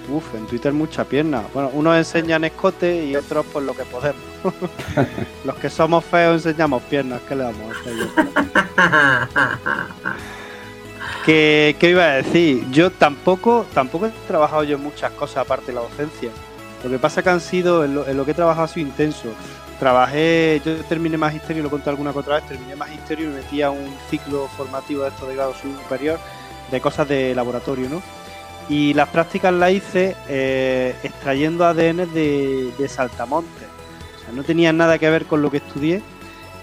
[0.09, 1.43] Uf, en Twitter mucha pierna.
[1.53, 4.21] Bueno, unos enseñan escote y otros pues lo que podemos.
[5.45, 7.95] Los que somos feos enseñamos piernas, ¿qué le vamos a hacer?
[7.95, 8.07] yo?
[11.25, 12.69] ¿Qué, qué iba a decir?
[12.69, 16.29] Yo tampoco, tampoco he trabajado yo en muchas cosas aparte de la docencia.
[16.85, 19.33] Lo que pasa que han sido, en lo, que he trabajado ha sido intenso.
[19.79, 23.63] Trabajé, yo terminé magisterio, lo conté alguna que otra vez, terminé magisterio y me metí
[23.63, 26.19] a un ciclo formativo de esto de grado superior
[26.69, 28.03] de cosas de laboratorio, ¿no?
[28.69, 33.67] Y las prácticas las hice eh, extrayendo ADN de, de saltamontes.
[34.17, 36.03] O sea, no tenían nada que ver con lo que estudié,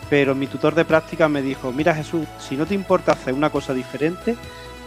[0.09, 3.51] pero mi tutor de prácticas me dijo, mira Jesús, si no te importa hacer una
[3.51, 4.37] cosa diferente,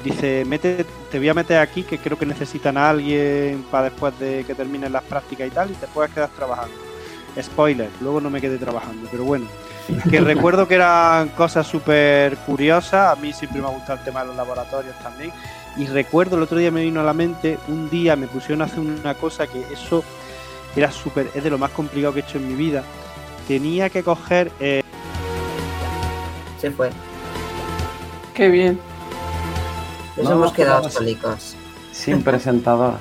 [0.06, 4.18] dice, mete, te voy a meter aquí que creo que necesitan a alguien para después
[4.20, 6.76] de que terminen las prácticas y tal, y te puedes quedar trabajando.
[7.42, 9.48] Spoiler, luego no me quedé trabajando, pero bueno.
[10.10, 14.22] Que recuerdo que eran cosas súper curiosas, a mí siempre me ha gustado el tema
[14.22, 15.32] de los laboratorios también,
[15.76, 18.66] y recuerdo el otro día me vino a la mente, un día me pusieron a
[18.66, 20.04] hacer una cosa que eso
[20.76, 22.84] era súper, es de lo más complicado que he hecho en mi vida.
[23.48, 24.82] Tenía que coger eh,
[26.60, 26.90] Se fue.
[28.34, 28.80] Qué bien.
[30.18, 31.56] Nos No, hemos quedado solicos.
[31.92, 32.96] Sin presentador.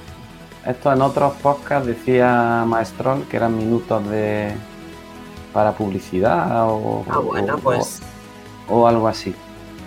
[0.67, 4.55] Esto en otros podcasts decía Maestrol que eran minutos de
[5.53, 8.01] para publicidad o, Ah, bueno, o- pues
[8.69, 9.35] o, o algo así.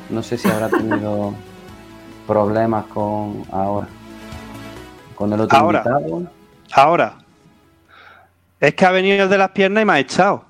[0.09, 1.33] No sé si habrá tenido
[2.27, 3.87] problemas con ahora.
[5.15, 5.83] Con el otro Ahora.
[5.85, 6.31] invitado.
[6.73, 7.13] ahora.
[8.59, 10.45] Es que ha venido el de las piernas y me ha echado.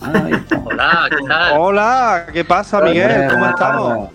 [0.00, 1.58] Hola, ¿qué tal?
[1.58, 3.10] Hola, ¿qué pasa, Miguel?
[3.10, 4.08] Hombre, ¿Cómo estamos?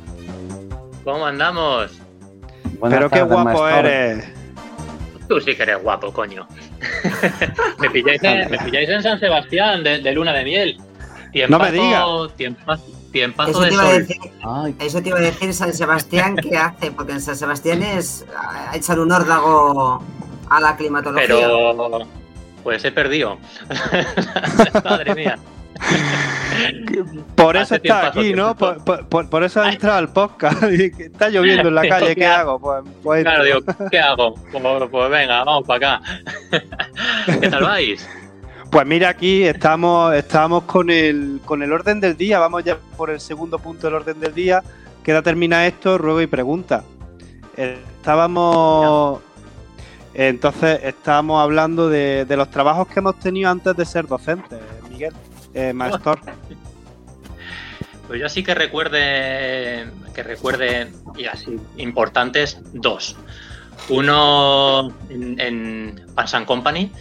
[1.04, 1.92] ¿Cómo andamos?
[2.80, 4.26] Buenas Pero qué guapo eres.
[5.28, 6.48] Tú sí que eres guapo, coño.
[7.80, 10.78] me, pilláis en, me pilláis en San Sebastián de, de luna de miel.
[11.50, 12.80] No me Tiempazo- tiempa-
[13.12, 13.98] Tiempazo eso de te, iba a sol.
[14.00, 16.92] decir, Ay, eso te iba a decir San Sebastián, ¿qué hace?
[16.92, 20.04] Porque en San Sebastián es a echar un órdago
[20.50, 21.28] a la climatología.
[21.28, 22.08] Pero
[22.64, 23.38] pues he perdido.
[24.84, 25.38] Madre mía.
[27.36, 28.56] Por eso Hace está aquí, ¿no?
[28.56, 30.64] Por, eso ha entrado al podcast.
[30.64, 32.60] Está lloviendo en la calle, ¿qué hago?
[32.60, 33.60] Pues, pues Claro, digo,
[33.92, 34.36] ¿qué hago?
[34.52, 36.22] Pues, pues venga, vamos para acá.
[37.40, 38.08] ¿Qué tal vais?
[38.70, 42.40] Pues mira, aquí estamos, estamos con el, con el orden del día.
[42.40, 44.64] Vamos ya por el segundo punto del orden del día.
[45.04, 46.84] Queda termina esto, ruego y pregunta.
[47.56, 49.22] Estábamos.
[50.16, 54.60] Entonces, estábamos hablando de, de los trabajos que hemos tenido antes de ser docentes,
[54.90, 55.14] Miguel,
[55.54, 56.20] eh, Maestor.
[58.08, 63.16] Pues yo sí que recuerde, que recuerde, y así, importantes, dos.
[63.90, 66.92] Uno en, en Pans and Company,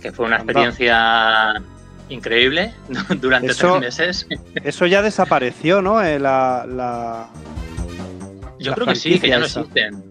[0.00, 0.52] que fue una Anda.
[0.52, 1.52] experiencia
[2.08, 2.72] increíble
[3.20, 4.26] durante Eso- tres meses.
[4.62, 6.00] Eso ya desapareció, ¿no?
[6.00, 7.28] Eh, la, la-
[8.60, 10.04] Yo La creo que sí, que ya no existen.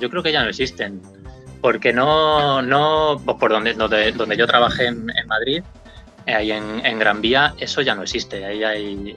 [0.00, 1.00] Yo creo que ya no existen.
[1.62, 5.62] Porque no, no pues por donde, donde, donde yo trabajé en, en Madrid,
[6.26, 8.44] ahí en, en Gran Vía, eso ya no existe.
[8.44, 9.16] Ahí hay,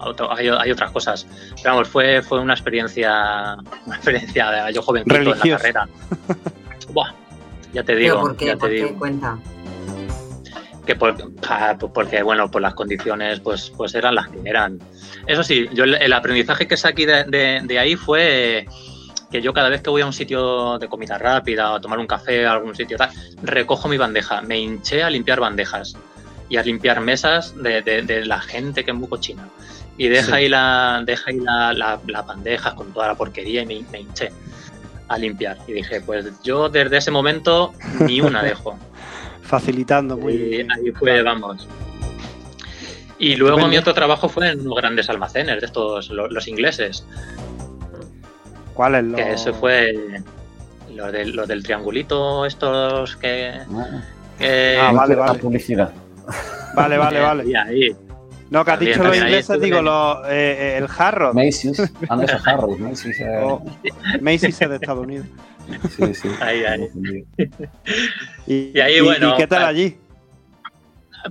[0.00, 1.26] otro- hay, hay otras cosas.
[1.62, 3.56] Pero vamos, fue, fue una experiencia,
[3.86, 5.88] una experiencia de yo jovencito en la carrera.
[6.92, 7.12] Buah,
[7.72, 8.46] ya te ¿Pero digo, por qué?
[8.46, 8.74] ya te ¿Por qué?
[8.76, 8.98] digo.
[8.98, 9.38] Cuenta.
[10.86, 11.14] que por,
[11.48, 14.78] ah, porque bueno pues las condiciones pues pues eran las que eran
[15.26, 18.64] eso sí yo el, el aprendizaje que saqué de, de- de ahí fue
[19.30, 21.98] que yo cada vez que voy a un sitio de comida rápida o a tomar
[21.98, 23.10] un café a algún sitio tal
[23.42, 25.94] recojo mi bandeja me hinché a limpiar bandejas
[26.48, 29.48] y a limpiar mesas de, de- de la gente que es muy cochina
[29.96, 30.32] y deja Sí.
[30.32, 34.00] ahí la deja ahí la, la- las bandejas con toda la porquería y me, me
[34.00, 34.32] hinché
[35.08, 38.78] a limpiar y dije pues yo desde ese momento ni una dejo
[39.42, 40.72] facilitando muy y bien.
[40.72, 41.66] ahí fue, vamos.
[43.20, 47.04] Y luego mi otro trabajo fue en unos grandes almacenes de estos, lo- los, ingleses,
[48.74, 49.16] ¿Cuál es lo...?
[49.16, 50.20] que ese fue
[50.94, 53.54] los del, los del triangulito, estos que...
[53.74, 54.02] Ah,
[54.38, 55.38] que- Ah, vale, la vale.
[55.40, 55.92] publicidad.
[56.82, 57.44] Vale, vale, vale.
[57.50, 57.96] Y ahí,
[58.50, 61.34] No, que has dicho los ahí ingleses, digo, los, eh, eh, el Harrods.
[61.34, 63.20] Macy's, Harrods, Macy's.
[63.20, 65.26] eh, es de Estados Unidos.
[65.94, 66.28] Sí, sí.
[66.40, 66.88] Ahí, ahí.
[68.46, 69.98] Y, Y ahí, y- bueno, ¿y qué tal ah, allí?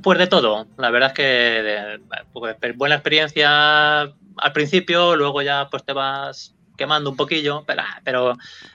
[0.04, 0.68] Pues de todo.
[0.78, 2.00] La verdad es que de-
[2.34, 8.34] pues, buena experiencia al principio, luego ya pues te vas quemando un poquillo, pero, pero,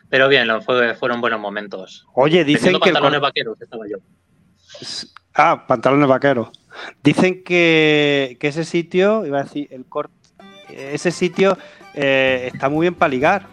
[0.08, 2.06] pero bien, lo fue- fueron buenos momentos.
[2.14, 3.98] Oye, dicen Teniendo que el pantalones cor- vaqueros estaba yo.
[5.34, 6.48] Ah, pantalones vaqueros.
[7.02, 10.14] Dicen que, que ese sitio, iba a decir, el corte,
[10.70, 11.56] ese sitio
[11.94, 13.46] eh, está muy bien para ligar.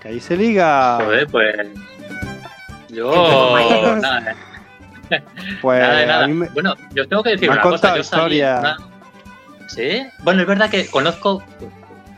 [0.00, 0.98] Que ahí se liga.
[1.02, 1.56] Joder, pues.
[2.88, 3.56] Yo.
[4.00, 4.36] Nada,
[5.62, 6.26] Pues nada nada.
[6.28, 7.96] me- Bueno, yo tengo que decir me una cosa.
[7.96, 8.76] Yo salí una-
[9.68, 10.02] Sí.
[10.22, 11.42] Bueno, es verdad que conozco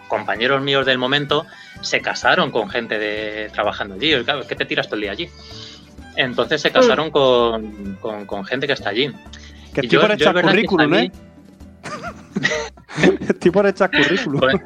[0.09, 1.47] compañeros míos del momento
[1.83, 4.13] se casaron con gente de trabajando allí.
[4.25, 5.29] Claro, es que te tiras todo el día allí.
[6.17, 6.63] Entonces Mm.
[6.63, 9.11] se casaron con, con- con gente que está allí.
[9.75, 11.13] que estoy yo- por echar currículum, ¿eh?
[13.29, 14.41] estoy por echar currículum.
[14.41, 14.57] Pues,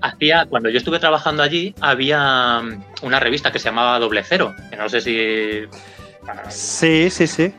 [0.00, 4.54] hacía, cuando yo estuve trabajando allí, había mm, una revista que se llamaba Doble Cero,
[4.70, 5.60] que no sé si.
[6.48, 7.52] Sí, sí, sí.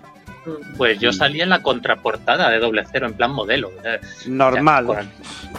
[0.77, 3.71] Pues yo salí en la contraportada de Doble Cero, en plan modelo.
[3.77, 4.85] O sea, Normal.
[4.85, 5.09] con-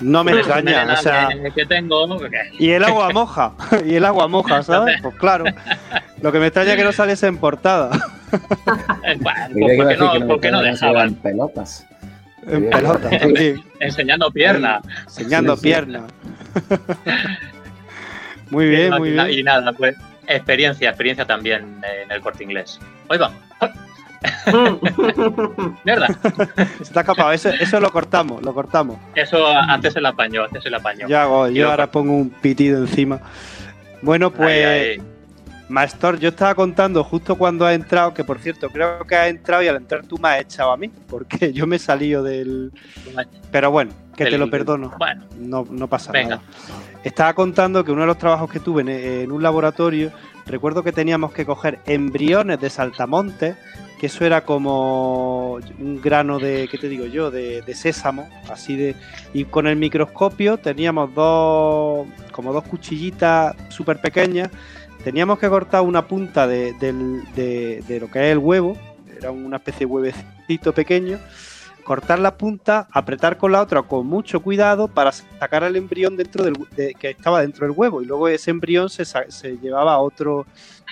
[0.00, 0.62] No me extraña.
[0.62, 2.06] melena O sea, que, que tengo.
[2.18, 3.52] porque- y el agua moja.
[3.86, 5.00] y el agua moja, ¿sabes?
[5.02, 5.44] Pues claro.
[6.22, 7.90] Lo que me extraña es que no saliese en portada.
[9.20, 11.14] bueno, ¿Por qué no, por qué no dejaban?
[11.16, 11.86] pelotas.
[12.46, 13.60] En pelota también.
[13.80, 14.80] Enseñando pierna.
[15.04, 15.66] Enseñando Sí, sí.
[15.68, 16.02] piernas.
[18.50, 19.30] muy bien, muy y, bien.
[19.30, 19.96] y nada, pues
[20.28, 22.78] experiencia, experiencia también en el corte inglés.
[23.08, 23.30] Hoy va.
[25.84, 26.08] Mierda.
[26.94, 27.32] Ha escapado.
[27.32, 28.98] Eso, eso lo cortamos, lo cortamos.
[29.14, 31.08] Eso antes el apaño, antes el apaño.
[31.08, 33.20] Yo hago, yo ahora pongo un pitido encima.
[34.02, 35.00] Bueno, pues.
[35.68, 39.62] Maestor, yo estaba contando justo cuando has entrado, que por cierto, creo que has entrado
[39.62, 42.72] y al entrar tú me has echado a mí, porque yo me he salido del.
[43.50, 44.94] Pero bueno, que te lo perdono.
[44.98, 46.36] Bueno, No, no pasa Venga.
[46.36, 46.42] nada.
[47.02, 50.10] Estaba contando que uno de los trabajos que tuve en, en un laboratorio,
[50.46, 53.56] recuerdo que teníamos que coger embriones de saltamontes,
[54.00, 58.76] que eso era como un grano de, ¿qué te digo yo?, de, de sésamo, así
[58.76, 58.94] de...
[59.32, 64.50] Y con el microscopio teníamos dos, como dos cuchillitas súper pequeñas,
[65.06, 68.76] teníamos que cortar una punta de, de- de lo que es el huevo,
[69.16, 71.20] era una especie de huevecito pequeño,
[71.84, 76.42] cortar la punta, apretar con la otra con mucho cuidado para sacar el embrión dentro
[76.42, 79.98] del de- que estaba dentro del huevo y luego ese embrión se, se llevaba a
[80.00, 80.44] otro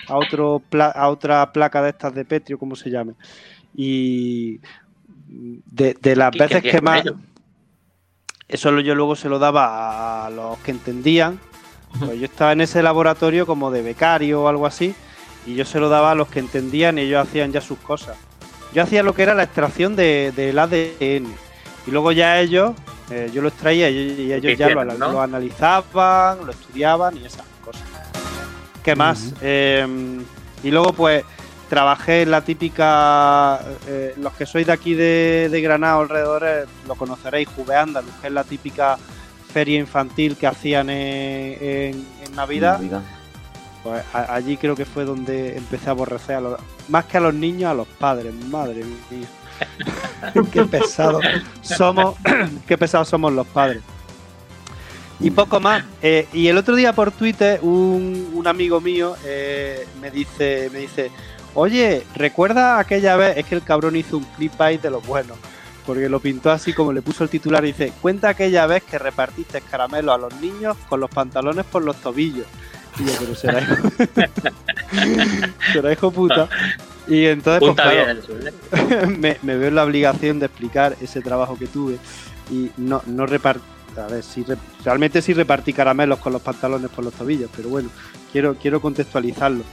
[0.07, 3.15] a otro pla- a otra placa de estas de Petrio como se llame.
[3.75, 4.61] Y
[5.27, 7.03] de, de las ¿Y qué veces que más
[8.47, 11.37] eso yo luego se lo daba a los que entendían
[11.99, 14.95] pues yo estaba en ese laboratorio como de becario o algo así
[15.45, 18.17] y yo se lo daba a los que entendían y ellos hacían ya sus cosas
[18.73, 21.27] yo hacía lo que era la extracción de- del ADN
[21.87, 22.71] y luego ya ellos,
[23.11, 25.11] eh, yo lo extraía y, y ellos ¿Qué ya lo, hicieron, no?
[25.13, 27.83] lo analizaban, lo estudiaban y esas cosas.
[28.83, 29.33] ¿Qué más?
[29.41, 29.85] Eh,
[30.63, 31.23] y luego pues
[31.69, 36.95] trabajé en la típica, eh, los que sois de aquí de, de Granada alrededor lo
[36.95, 38.97] conoceréis, Juve Andaluz, que es la típica
[39.55, 42.77] feria infantil que hacían en, en- en Navidad.
[43.83, 47.21] Pues a- allí creo que fue donde empecé a aborrecer a los, más que a
[47.21, 49.27] los niños, a los padres, madre mía.
[50.51, 51.23] qué pesados
[51.61, 52.15] somos,
[52.67, 53.81] qué pesados somos los padres.
[55.21, 55.85] Y poco más.
[56.01, 60.79] Eh, y el otro día por Twitter un, un amigo mío eh, me dice, me
[60.79, 61.09] dice,
[61.53, 63.37] oye, ¿recuerda aquella vez?
[63.37, 65.37] Es que el cabrón hizo un clip ahí de los buenos.
[65.85, 68.97] Porque lo pintó así como le puso el titular y dice, cuenta aquella vez que
[68.97, 72.47] repartiste caramelos a los niños con los pantalones por los tobillos.
[72.99, 73.75] Y yo, pero será hijo,
[75.73, 76.47] será hijo puta.
[77.07, 78.11] Y entonces, pues, claro,
[78.73, 79.07] ¿eh?
[79.19, 81.97] me, me veo en la obligación de explicar ese trabajo que tuve
[82.51, 83.63] y no, no repartí,
[83.97, 87.69] a ver, sí, re- realmente sí repartí caramelos con los pantalones por los tobillos, pero
[87.69, 87.89] bueno,
[88.31, 89.63] quiero, quiero contextualizarlo.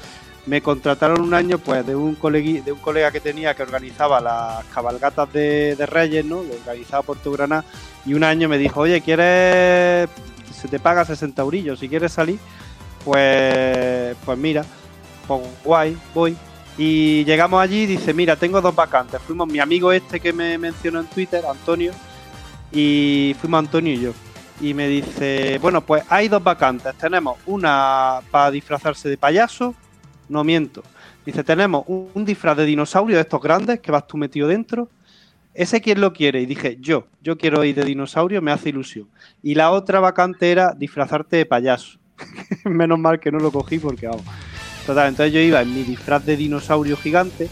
[0.47, 4.65] Me contrataron un año pues de un, de un colega que tenía que organizaba las
[4.67, 6.43] cabalgatas de, de Reyes, ¿no?
[6.43, 7.65] Lo organizaba Puerto Granada
[8.05, 10.09] y un año me dijo, oye, ¿quieres?
[10.53, 12.39] Se te paga 60 eurillos, si quieres salir,
[13.05, 14.65] pues, pues mira,
[15.27, 16.37] pues guay, voy.
[16.79, 19.21] Y llegamos allí y dice, mira, tengo dos vacantes.
[19.23, 21.93] Fuimos mi amigo este que me mencionó en Twitter, Antonio,
[22.73, 24.13] y fuimos Antonio y yo.
[24.61, 26.95] Y me dice, bueno, pues hay dos vacantes.
[26.95, 29.75] Tenemos una para disfrazarse de payaso,
[30.33, 30.83] no miento.
[31.25, 34.89] Dice, tenemos un, disfraz de dinosaurio de estos grandes que vas tú metido dentro.
[35.55, 36.41] ¿Ese quién lo quiere?
[36.41, 39.09] Y dije, yo, yo quiero ir de dinosaurio, me hace ilusión.
[39.43, 41.99] Y la otra vacante era disfrazarte de payaso.
[42.65, 44.25] Menos mal que no lo cogí porque, vamos.
[44.87, 47.49] Total, entonces yo iba en mi disfraz de dinosaurio gigante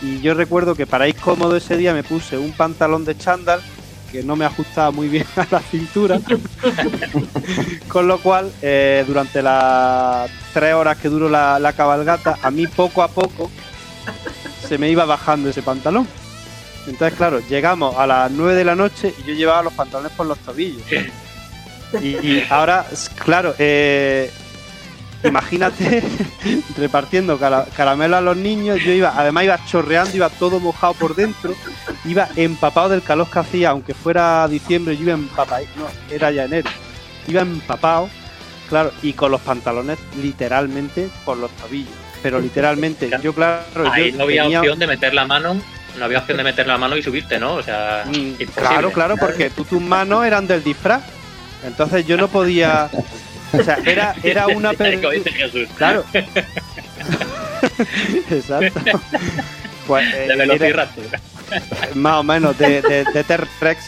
[0.00, 3.60] y yo recuerdo que para ir cómodo ese día me puse un pantalón de chándal
[4.12, 6.20] que no me ajustaba muy bien a la cintura,
[7.88, 12.66] con lo cual eh, durante las tres horas que duró la, la cabalgata, a mí
[12.66, 13.50] poco a poco
[14.68, 16.06] se me iba bajando ese pantalón.
[16.86, 20.26] Entonces, claro, llegamos a las 9 de la noche y yo llevaba los pantalones por
[20.26, 20.82] los tobillos.
[22.00, 22.86] Y, y ahora,
[23.24, 24.30] claro, eh,
[25.24, 26.02] imagínate
[26.76, 28.80] repartiendo cara- caramelo a los niños.
[28.84, 31.54] Yo iba, además iba chorreando, iba todo mojado por dentro,
[32.04, 36.44] iba empapado del calor que hacía, aunque fuera diciembre, yo iba empapado, no, era ya
[36.44, 36.68] enero,
[37.28, 38.08] iba empapado,
[38.68, 41.92] claro, y con los pantalones literalmente por los tobillos.
[42.22, 45.60] Pero literalmente, yo claro, Ahí yo no había tenía- opción de meter la mano,
[45.98, 47.54] no había opción de meter la mano y subirte, ¿no?
[47.54, 48.34] O sea, Mm.
[48.54, 51.02] Claro, claro, porque tú tus manos eran del disfraz.
[51.64, 52.88] Entonces yo no podía.
[53.52, 55.68] O sea, era, era una per- Como dice Jesús.
[55.76, 56.04] Claro.
[58.30, 58.80] Exacto.
[59.86, 61.04] Pues, eh, De Velociraptor.
[61.94, 63.84] más o menos, de, de, de T-Rex.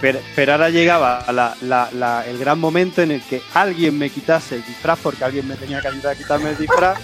[0.00, 4.10] Pero, pero ahora llegaba la- la- la- el gran momento en el que alguien me
[4.10, 6.98] quitase el disfraz, porque alguien me tenía que ayudar a quitarme el disfraz,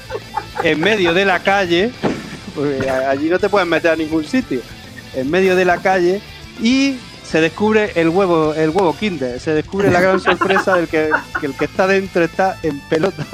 [0.62, 1.90] en medio de la calle,
[2.54, 4.60] porque allí no te puedes meter a ningún sitio,
[5.14, 6.20] en medio de la calle,
[6.60, 6.96] y
[7.34, 11.10] se descubre el huevo, el huevo Kinder, se descubre la gran sorpresa del que,
[11.42, 13.26] el que está dentro está en pelota.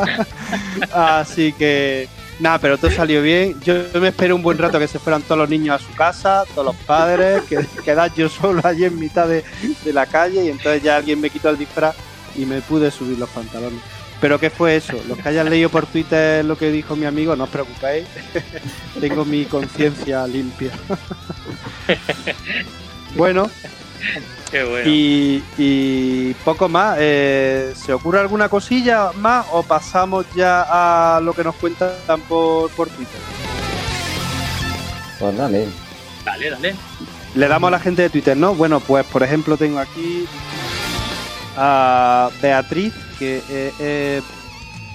[1.21, 3.61] Así que Nada, pero todo salió bien.
[3.61, 6.45] Yo me esperé un buen rato que se fueran todos los niños a su casa,
[6.55, 9.45] todos los padres, que quedar yo solo allí en mitad de,
[9.85, 11.95] de la calle y entonces ya alguien me quitó el disfraz
[12.37, 13.81] y me pude subir los pantalones.
[14.19, 14.95] Pero ¿qué fue eso?
[15.09, 18.07] Los que hayan leído por Twitter lo que dijo mi amigo, no os preocupéis.
[18.99, 20.71] Tengo mi conciencia limpia.
[23.15, 23.51] bueno,
[24.51, 24.91] Qué bueno.
[24.91, 26.97] y, y poco más.
[27.01, 30.67] Eh, ¿Se ocurre alguna cosilla más o pasamos ya
[31.17, 31.93] a lo que nos cuentan
[32.29, 33.21] por, por Twitter?
[35.19, 35.69] Pues dale.
[36.25, 36.75] Dale, dale.
[37.35, 38.55] Le damos a la gente de Twitter, ¿no?
[38.55, 40.27] Bueno, pues por ejemplo tengo aquí
[41.57, 44.23] a Beatriz, que eh, eh,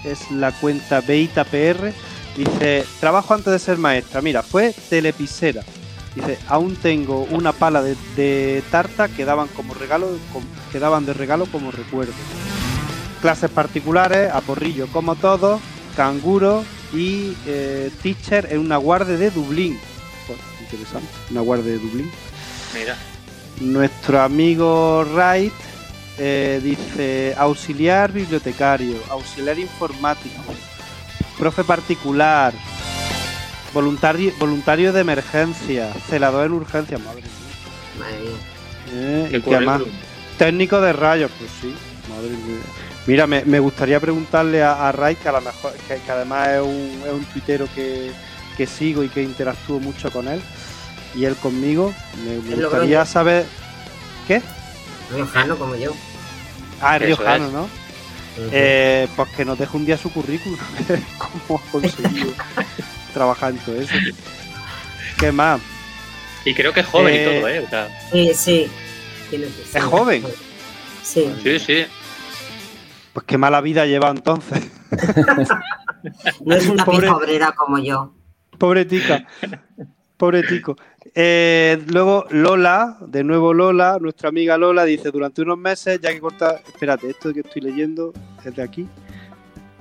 [0.04, 1.94] es la cuenta BeitaPR.
[2.36, 4.22] Dice, trabajo antes de ser maestra.
[4.22, 5.64] Mira, fue telepisera.
[6.16, 10.18] Dice, aún tengo una pala de, de tarta que daban como regalo,
[10.72, 12.14] que daban de regalo como recuerdo.
[13.22, 15.60] Clases particulares, a porrillo como todos,
[15.96, 16.64] canguro
[16.94, 19.78] y eh, teacher en una guardia de Dublín.
[20.62, 22.10] Interesante, una guardia de Dublín.
[22.74, 22.96] Mira.
[23.60, 25.54] Nuestro amigo Wright
[26.18, 30.42] eh, dice auxiliar bibliotecario, auxiliar informático,
[31.38, 32.54] profe particular,
[33.76, 37.32] voluntario, voluntario de emergencia, celador en urgencia, madre mía.
[38.00, 38.38] Madre mía.
[38.92, 40.00] Eh, Qué y que además, currículum.
[40.38, 41.76] técnico de rayos, pues sí,
[42.10, 42.62] madre mía.
[43.06, 46.48] Mira, me, me gustaría preguntarle a, a Wright, que a lo mejor, que, que además
[46.48, 48.12] es un, es un tuitero que,
[48.58, 50.42] que sigo y que interactúo mucho con él,
[51.14, 51.94] y él conmigo,
[52.26, 53.06] me, gustaría Logroño.
[53.06, 53.46] saber...
[54.28, 54.42] ¿Qué?
[55.12, 55.92] Riojano como yo.
[56.82, 57.52] Ah, riojano, es.
[57.54, 57.70] ¿no?
[58.52, 60.58] Eh, pues que nos deje un día su currículum,
[61.48, 62.34] cómo ha conseguido
[63.20, 63.94] todo eso.
[65.20, 65.62] ¿Qué más?
[66.44, 67.60] Y creo que es joven Eh, y todo, ¿eh?
[67.60, 68.68] O sea, Sí, sí.
[69.30, 69.82] Tiene que ser.
[69.82, 70.24] ¿Es joven?
[71.04, 71.34] Sí.
[71.44, 71.86] sí, sí.
[73.14, 74.70] Pues qué mala vida lleva entonces.
[76.46, 78.14] No es una Pobre- obrera como yo.
[78.60, 79.26] Pobre tica.
[80.18, 80.76] Pobre tico.
[81.16, 86.20] Eh, luego Lola, de nuevo Lola, nuestra amiga Lola, dice, durante unos meses, ya que
[86.20, 86.62] corta...
[86.68, 88.14] Espérate, esto que estoy leyendo
[88.46, 88.88] es de aquí.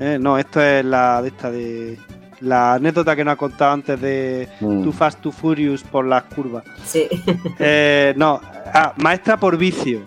[0.00, 1.98] Eh, no, esto es la de esta de...
[2.44, 4.82] La anécdota que nos ha contado antes de Mm.
[4.82, 6.64] Too Fast, Too Furious por las curvas.
[6.84, 7.08] Sí.
[7.58, 8.40] Eh, no,
[8.72, 10.02] ah, maestra por vicio.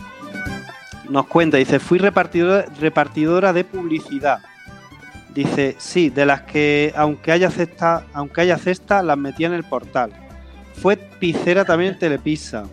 [1.10, 4.40] Nos cuenta, dice, fui repartidora, repartidora de publicidad.
[5.34, 9.64] Dice, sí, de las que aunque haya cesta, aunque haya cesta, las metía en el
[9.64, 10.12] portal.
[10.74, 12.64] Fue pizzera también en Telepizza.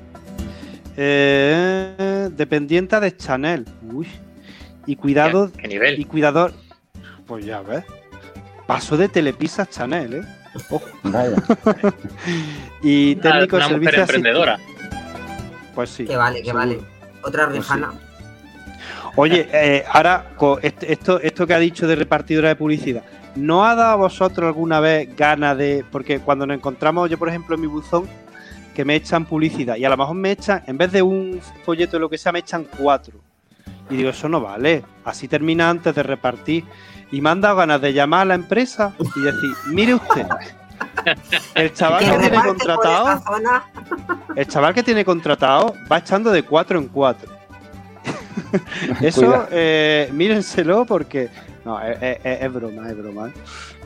[0.97, 3.65] Eh, dependienta de Chanel.
[3.93, 4.07] Uy.
[4.87, 5.99] Y cuidado, ¿Qué, qué nivel?
[6.01, 6.53] y cuidador.
[7.27, 7.85] Pues ya ves.
[8.67, 10.23] Pasó de Telepizza a Chanel, ¿eh?
[10.71, 10.83] Ojo.
[11.05, 11.37] Vaya.
[12.83, 14.59] Y técnico una de servicio emprendedora.
[15.75, 16.05] Pues sí.
[16.05, 16.59] Que vale, que seguro.
[16.67, 16.81] vale.
[17.23, 17.93] Otra Pues riojana.
[19.17, 23.03] Oye, eh, ahora, co- est- esto, esto que ha dicho de repartidora de publicidad,
[23.37, 25.85] ¿no ha dado a vosotros alguna vez ganas de.?
[25.91, 28.07] Porque cuando nos encontramos, yo por ejemplo en mi buzón,
[28.75, 31.97] que me echan publicidad y a lo mejor me echan, en vez de un folleto
[31.97, 33.21] o lo que sea, me echan cuatro.
[33.91, 34.85] Y digo, eso no vale.
[35.05, 36.65] Así termina antes de repartir.
[37.11, 40.27] Y me han dado ganas de llamar a la empresa y decir, mire usted,
[41.55, 43.23] el chaval Que tiene contratado.
[44.35, 47.31] El chaval que tiene contratado va echando de cuatro en cuatro.
[49.01, 51.29] Eso, eh, mírenselo porque.
[51.65, 53.29] No, es, es- es- es broma, es broma.
[53.29, 53.33] ¿eh?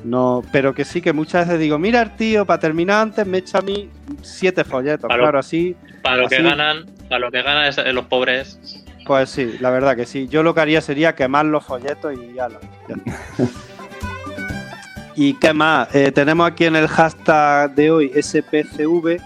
[0.04, 3.38] No, pero que sí, que muchas veces digo, mira el tío, para terminar antes me
[3.38, 3.88] echa a mí
[4.22, 5.08] siete folletos.
[5.08, 5.38] Claro.
[5.38, 8.84] Así, Para lo que ganan, para lo que ganan es- eh, los pobres.
[9.08, 10.28] Pues sí, la verdad que sí.
[10.28, 12.60] Yo lo que haría sería quemar los folletos y ya, lo-.
[15.16, 15.92] ¿Y qué más?
[15.94, 19.20] Eh, tenemos aquí en el hashtag de hoy, SPCV,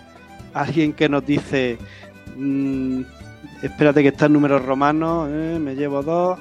[0.54, 1.76] alguien que nos dice,
[2.36, 3.02] mm,
[3.62, 6.38] espérate que está en números romanos, eh, me llevo dos.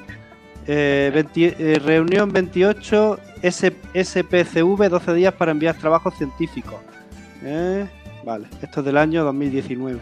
[0.66, 6.76] Eh, 20 reunión 28, S- SPCV, 12 días para enviar trabajos científicos.
[8.24, 9.98] Vale, esto es del año 2019.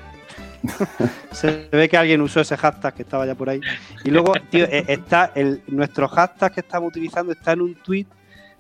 [1.33, 3.61] Se ve que alguien usó ese hashtag que estaba ya por ahí.
[4.05, 8.07] Y luego, tío, eh, está el, nuestro hashtag que estamos utilizando está en un tweet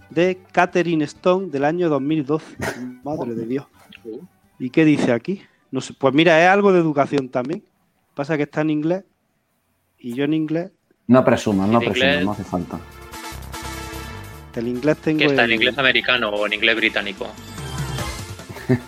[0.09, 2.57] de Catherine Stone del año 2012.
[3.05, 3.67] Madre de Dios.
[4.59, 5.43] ¿Y qué dice aquí?
[5.71, 7.63] No sé, pues mira, es algo de educación también.
[8.15, 9.05] Pasa que está en inglés
[9.99, 10.71] y yo en inglés,
[11.07, 12.81] No presumas, no presumas, no hace falta.
[14.57, 15.19] el inglés tengo.
[15.19, 17.27] Que está en inglés americano o en inglés británico.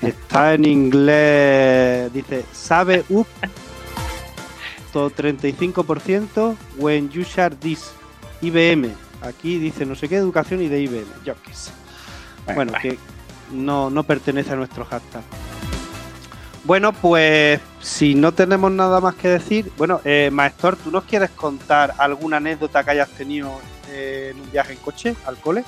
[0.03, 3.27] Está en inglés, dice, sabe up
[4.93, 7.93] to 35% when you share this
[8.41, 8.95] IBM.
[9.23, 11.07] Aquí dice no sé qué educación y de IBM.
[11.25, 11.71] Yo qué sé.
[12.55, 12.99] Bueno, que
[13.53, 15.23] no, no pertenece a nuestro hashtag.
[16.65, 21.31] Bueno, pues si no tenemos nada más que decir, bueno, eh, Maestor, ¿tú nos quieres
[21.31, 25.65] contar alguna anécdota que hayas tenido eh, en un viaje en coche al cole?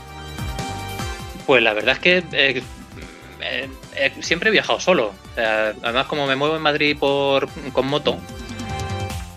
[1.47, 5.13] Pues la verdad es que eh, eh, siempre he viajado solo.
[5.33, 8.19] O sea, además, como me muevo en Madrid por, con moto,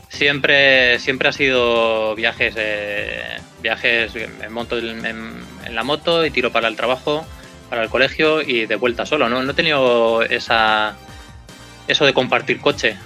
[0.09, 6.31] siempre, siempre ha sido viajes, eh, viajes, me monto en, en- en la moto y
[6.31, 7.25] tiro para el trabajo,
[7.69, 9.27] para el colegio y de vuelta solo.
[9.29, 10.95] No, no he tenido esa,
[11.87, 12.97] eso de compartir coche.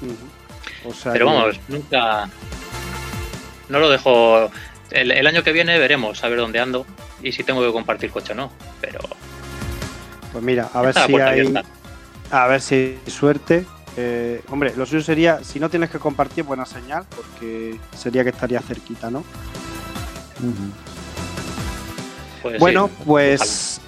[0.00, 0.88] Ujú.
[0.90, 2.28] O sea, Pero vamos, nunca.
[3.68, 4.50] No lo dejo.
[4.90, 6.86] El, el año que viene veremos a ver dónde ando
[7.22, 8.52] y si tengo que compartir coche o no.
[8.80, 9.00] Pero
[10.34, 11.62] Pues mira, a ver si hay, abierta.
[12.32, 13.64] a ver si hay suerte.
[13.96, 18.30] Eh, hombre, lo suyo sería, si no tienes que compartir, buena señal, porque sería que
[18.30, 19.22] estaría cerquita, ¿no?
[22.42, 23.80] Pues bueno, sí, pues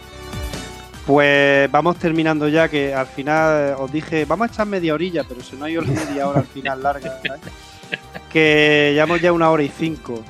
[1.04, 5.24] pues vamos terminando ya, que al final eh, os dije, vamos a echar media orilla,
[5.24, 7.40] pero si no hay media hora al final larga, ¿sabes?
[8.32, 10.22] que llevamos ya una hora y cinco.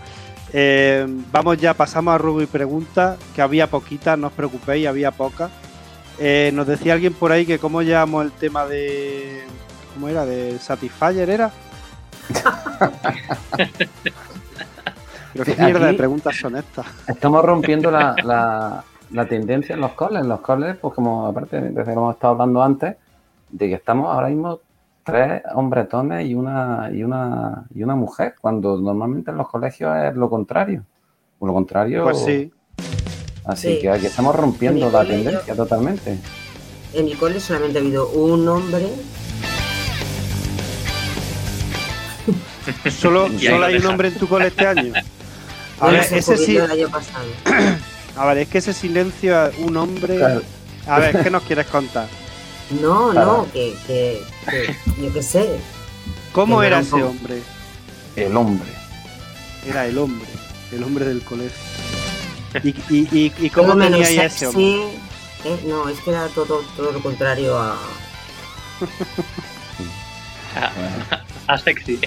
[0.55, 5.11] Eh, vamos ya, pasamos a ruego y preguntas, que había poquitas, no os preocupéis, había
[5.11, 5.51] pocas.
[6.19, 9.45] Eh, nos decía alguien por ahí que cómo llevamos el tema de...
[9.95, 10.25] ¿Cómo era?
[10.27, 11.51] ¿De Satisfyer era?
[15.33, 16.87] Pero qué mierda de preguntas son estas.
[17.09, 20.23] Estamos rompiendo la, la- la tendencia en los coles.
[20.23, 22.97] En los coles, pues como aparte, desde que hemos estado hablando antes,
[23.51, 24.59] de que estamos ahora mismo
[25.05, 30.15] tres hombretones y una, y una, y una mujer, cuando normalmente en los colegios es
[30.17, 30.83] lo contrario.
[31.39, 32.03] O lo contrario.
[32.05, 32.53] Pues sí.
[33.47, 33.79] Así Sí.
[33.81, 36.19] que aquí estamos rompiendo la tendencia totalmente.
[36.93, 38.89] En mi cole solamente ha habido un hombre.
[42.91, 44.93] Solo, solo lo hay un hombre en tu cole este año.
[45.79, 47.27] A ver, se ese sí, jubiló el año pasado.
[48.17, 50.17] a ver, es que ese silencio, un hombre.
[50.17, 50.43] Claro.
[50.89, 52.09] A ver, ¿qué nos quieres contar?
[52.81, 54.21] No, no, que, que,
[54.51, 55.49] que- yo qué sé.
[56.33, 57.41] ¿Cómo Que era ese hombre?
[58.17, 58.69] El hombre.
[59.69, 60.27] Era el hombre,
[60.73, 61.57] el hombre del colegio.
[62.63, 64.65] ¿Y, y, y, y cómo tenía ese hombre?
[64.65, 65.07] sexy.
[65.45, 65.61] ¿eh?
[65.67, 67.77] No, es que era todo, todo lo contrario a,
[71.47, 72.01] a sexy.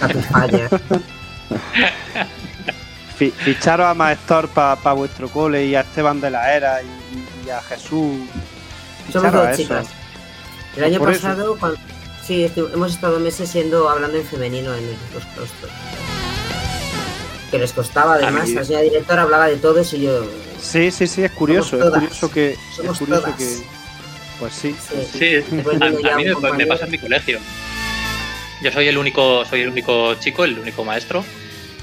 [0.00, 0.08] a
[3.44, 8.18] Ficharos a Maestor para vuestro cole y a Esteban de la Era y, a Jesús.
[9.12, 9.86] Somos dos chicas.
[10.76, 11.56] El año pasado,
[12.24, 15.70] sí, hemos estado meses siendo hablando en femenino en los claustros.
[17.52, 20.24] Que les costaba, además, mí- la señora directora hablaba de todos y yo.
[20.60, 22.00] Sí, sí, sí, es curioso, es todas.
[22.00, 22.56] curioso que.
[22.74, 23.36] Somos es curioso todas.
[23.36, 23.56] que.
[24.40, 24.74] Pues sí.
[25.16, 25.36] Sí.
[25.80, 26.24] A, a mí
[26.56, 27.38] me, pasa en mi colegio.
[28.62, 31.24] Yo soy el único, soy el único chico, el único maestro,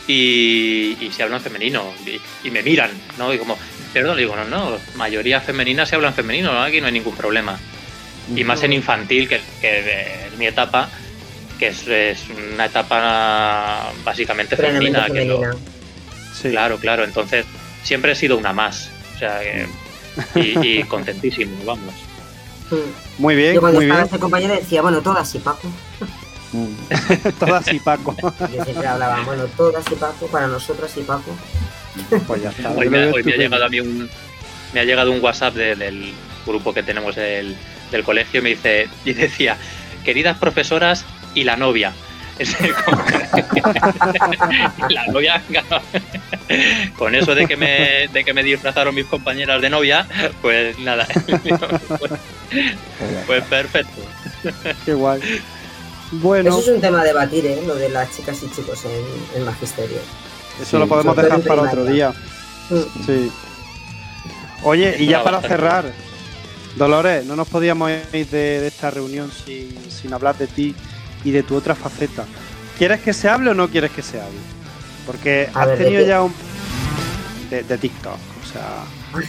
[0.07, 3.33] y, y se habla en femenino, y, y me miran, ¿no?
[3.33, 3.57] Y como,
[3.93, 6.61] perdón, digo, no, no, mayoría femenina se habla en femenino, ¿no?
[6.63, 7.59] aquí no hay ningún problema.
[8.35, 10.89] Y más en infantil, que, que es mi etapa,
[11.59, 12.19] que es, es
[12.53, 15.05] una etapa básicamente femenina.
[15.07, 15.51] que lo- femenina.
[16.33, 16.49] sí.
[16.49, 17.45] Claro, claro, entonces
[17.83, 18.89] siempre he sido una más.
[19.15, 19.67] O sea, que-
[20.35, 21.93] y, y contentísimo, vamos.
[22.71, 23.21] Mm.
[23.21, 24.05] Muy bien, Yo cuando muy estaba bien.
[24.13, 25.67] este compañero decía, bueno, todas y Paco.
[26.51, 27.29] Mm.
[27.39, 28.15] Todas y Paco.
[28.55, 31.35] Yo siempre hablaba, bueno, todas y Paco, para nosotras y Paco.
[32.25, 32.71] Pues ya está.
[32.71, 34.09] Hoy me, hoy ha llegado a mí un
[34.73, 36.13] me ha llegado un WhatsApp de- del
[36.45, 37.57] grupo que tenemos del,
[37.91, 39.57] del colegio y me dice y decía
[40.05, 41.05] queridas profesoras
[41.35, 41.93] y la novia
[44.89, 45.43] la novia
[46.97, 50.07] con eso de que me de que me disfrazaron mis compañeras de novia
[50.41, 51.05] pues nada
[53.27, 54.01] pues, perfecto
[54.85, 55.21] Qué guay.
[56.11, 57.61] Bueno, Eso es un tema a debatir, ¿eh?
[57.65, 59.99] Lo de las chicas y chicos en, en magisterio.
[60.59, 62.11] eso lo podemos dejar para otro día.
[62.69, 63.05] Mm.
[63.05, 63.31] Sí.
[64.63, 65.91] Oye, y ya para cerrar,
[66.75, 70.75] Dolores, no nos podíamos ir de, de esta reunión sin, sin hablar de ti
[71.23, 72.25] y de tu otra faceta.
[72.77, 74.37] ¿Quieres que se hable o no quieres que se hable?
[75.05, 76.33] Porque A has ver, ¿de tenido ya un...
[77.49, 78.61] De, de TikTok, o sea,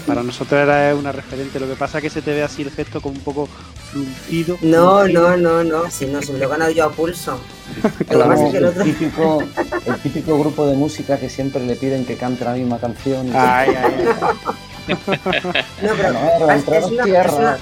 [0.07, 1.59] para nosotros era una referente.
[1.59, 3.49] Lo que pasa es que se te ve así el gesto como un poco
[3.91, 4.59] fruncido.
[4.61, 7.41] No, no, no, no, si no, se me lo he ganado yo a pulso.
[8.09, 8.51] Claro.
[8.53, 8.85] el otro...
[8.85, 9.43] típico,
[9.87, 13.31] el típico grupo de música que siempre le piden que cante la misma canción.
[13.35, 14.37] Ay, ay, ay.
[15.83, 17.59] No, pero Bueno, es, es una, es una-.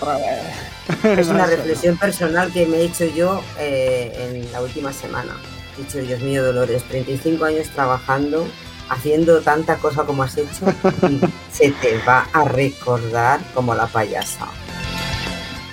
[1.05, 5.37] Es una reflexión personal que me he hecho yo eh, en la última semana.
[5.79, 8.47] He dicho, Dios mío, Dolores, 35 años trabajando,
[8.89, 10.73] haciendo tanta cosa como has hecho,
[11.09, 11.21] y
[11.53, 14.47] se te va a recordar como la payasa.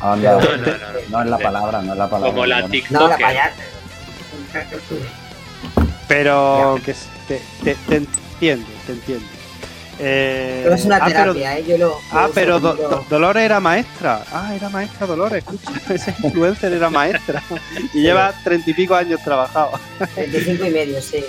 [0.01, 0.73] Anda, No, no, no, no.
[1.09, 2.31] no es la palabra, no es la palabra.
[2.33, 2.67] Como la ¿no?
[2.91, 3.55] No, la payasa.
[6.07, 6.93] Pero que
[7.27, 9.25] te, te- te entiendo, te entiendo.
[9.97, 11.65] Eh, Pero es una ah, pero- terapia, ¿eh?
[11.67, 14.25] Yo lo, Ah, pero Do- Do- Dolores era maestra.
[14.31, 17.41] Ah, era maestra Dolores, escucha, ese influencer era maestra.
[17.93, 19.79] Y lleva treinta y pico años trabajado.
[20.17, 21.23] 25 y medio, sí.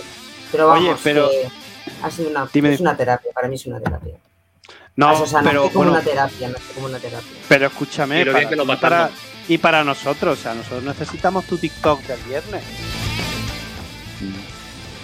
[0.51, 1.49] Pero vamos, Oye, pero- que
[2.03, 2.75] ha sido una, Dime.
[2.75, 4.15] es una terapia, para mí es una terapia.
[4.97, 7.29] No, o sea, pero como bueno, una terapia, nace como una terapia.
[7.49, 8.81] pero escúchame, Y para, que lo y, pasamos.
[8.81, 9.11] para,
[9.47, 12.63] y para nosotros, o sea, nosotros necesitamos tu TikTok del viernes.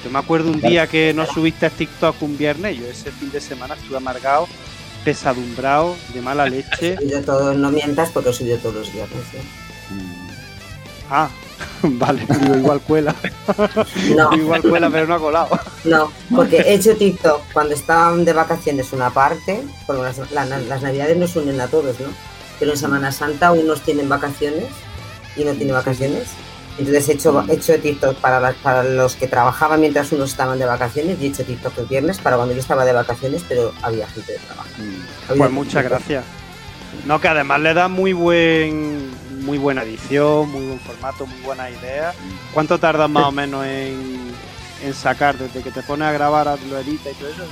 [0.05, 3.41] Yo me acuerdo un día que no subiste TikTok un viernes, yo ese fin de
[3.41, 4.49] semana estuve amargado,
[5.05, 6.93] pesadumbrado, de mala leche.
[6.95, 9.23] He subido todo, no mientas porque he subido todos los viernes.
[9.35, 9.43] ¿eh?
[11.11, 11.29] Ah,
[11.83, 13.15] vale, digo, igual cuela,
[14.16, 15.59] No, igual cuela, pero no ha colado.
[15.85, 20.83] no, porque he hecho TikTok cuando estaban de vacaciones una parte, porque las, la- las
[20.83, 22.09] navidades nos unen a todos, ¿no?
[22.59, 24.65] Pero en Semana Santa unos tienen vacaciones
[25.37, 26.29] y no tienen vacaciones.
[26.78, 30.59] Entonces he hecho, he hecho TikTok para, las- para los que trabajaban mientras unos estaban
[30.59, 33.73] de vacaciones y he hecho TikTok el viernes para cuando yo estaba de vacaciones, pero
[33.82, 34.69] había gente de trabajo.
[35.28, 36.24] Había Pues muchas gracias.
[37.07, 39.11] No, que además le da muy buen,
[39.44, 42.15] muy buena edición, muy buen formato, muy buena idea.
[42.55, 44.32] ¿Cuánto tardas más o menos en,
[44.82, 47.43] en sacar desde que te pones a grabar, lo edita y todo eso?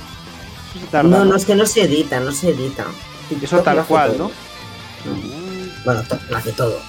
[0.87, 1.03] Eso.
[1.03, 2.83] No, no, es que no se edita, no se edita.
[3.29, 4.31] Eso TikTok tal lo hace cual, todo.
[5.05, 5.11] ¿no?
[5.85, 6.79] Bueno, to- lo hace todo.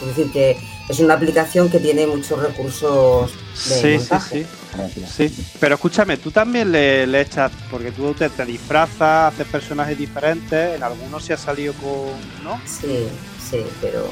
[0.00, 0.58] Es decir, que
[0.88, 4.42] es una aplicación que tiene muchos recursos de Sí, sí, montaje.
[4.42, 4.46] sí,
[4.76, 5.10] Gracias.
[5.10, 5.46] sí.
[5.60, 10.76] Pero escúchame, tú también le, le echas, porque tú te, te disfrazas, haces personajes diferentes,
[10.76, 12.10] en algunos se ha salido con,
[12.44, 12.60] ¿no?
[12.66, 13.06] Sí,
[13.50, 14.06] sí, pero,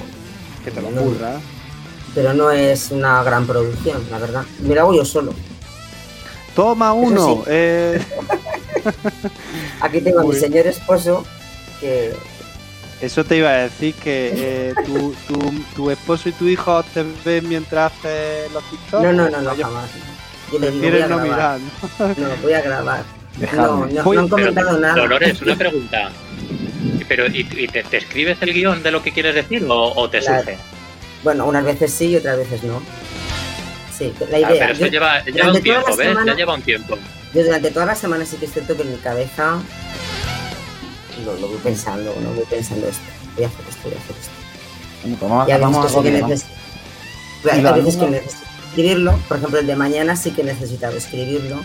[0.65, 1.01] Que te lo No.
[1.03, 1.40] ocurra.
[2.15, 4.44] pero no es una gran producción, la verdad.
[4.61, 5.35] Me lo hago yo solo.
[6.55, 7.27] Toma uno.
[7.27, 7.43] sí.
[7.49, 8.01] eh,
[9.81, 11.24] Aquí tengo a mi señor esposo
[11.81, 12.15] que
[13.03, 17.05] Eso te iba a decir que eh, tu, tu, tu esposo y tu hijo te
[17.24, 19.03] ven mientras haces los TikTok.
[19.03, 19.91] no, no, no, no, Ellos jamás.
[20.53, 21.59] Yo le digo, voy a no grabar.
[21.59, 21.61] mirar.
[21.99, 22.29] ¿no?
[22.29, 22.99] No, voy a grabar.
[23.35, 23.93] No, Dejadme.
[23.95, 24.95] no, Voy- no han comentado nada.
[24.95, 26.11] Dolores, una pregunta.
[27.09, 30.09] Pero, ¿y, y te, te escribes el guion de lo que quieres decir o, o
[30.09, 30.39] te Claro.
[30.45, 30.59] surge?
[31.24, 32.83] Bueno, unas veces sí y otras veces no.
[33.97, 34.49] Sí, la Ah, idea.
[34.61, 35.23] pero eso yo- lleva,
[35.53, 36.07] un tiempo, la ¿ves?
[36.09, 36.99] semana- Ya lleva un tiempo.
[37.35, 39.59] Yo durante toda la semana sí que es cierto que en mi cabeza
[41.23, 43.03] lo, lo voy pensando, no voy pensando esto,
[43.35, 44.32] voy a hacer esto, voy a hacer esto.
[45.03, 46.53] Bueno, pues vamos, Y a veces vamos que a necesito.
[47.43, 50.97] Y la veces que necesito escribirlo, por ejemplo el de mañana sí que he necesitado
[50.97, 51.61] escribirlo,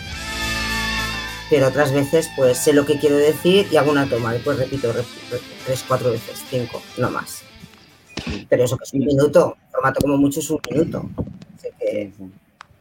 [1.50, 4.92] pero otras veces pues sé lo que quiero decir y hago una toma, después repito
[4.92, 5.02] re-
[5.32, 7.44] re- tres, cuatro veces, cinco, no más.
[8.50, 11.10] Pero eso que es un minuto, el formato como mucho es un minuto.
[11.58, 12.12] Así que-.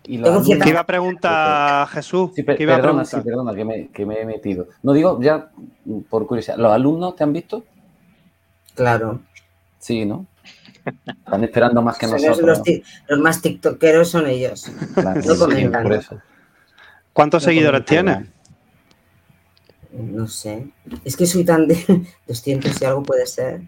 [0.09, 2.31] Y cierta- ¿Qué iba a preguntar Jesús?
[2.35, 3.33] Sí, per- ¿Qué iba a perdona, sí, preguntar?
[3.33, 4.69] perdona, que me, que me he metido.
[4.83, 5.51] No digo, ya
[6.09, 7.65] por curiosidad, ¿los alumnos te han visto?
[8.75, 9.21] claro.
[9.79, 10.27] Sí, ¿no?
[11.07, 12.41] Están esperando más que nosotros.
[12.41, 12.65] los, ¿no?
[12.65, 14.71] ti- los más tiktokeros son ellos.
[14.95, 15.83] Claro, no sí, comentan.
[15.85, 16.21] por eso.
[17.13, 18.27] ¿Cuántos No seguidores tienes?
[19.93, 20.69] No sé.
[21.05, 23.63] Es que soy tan de 200 y algo puede ser.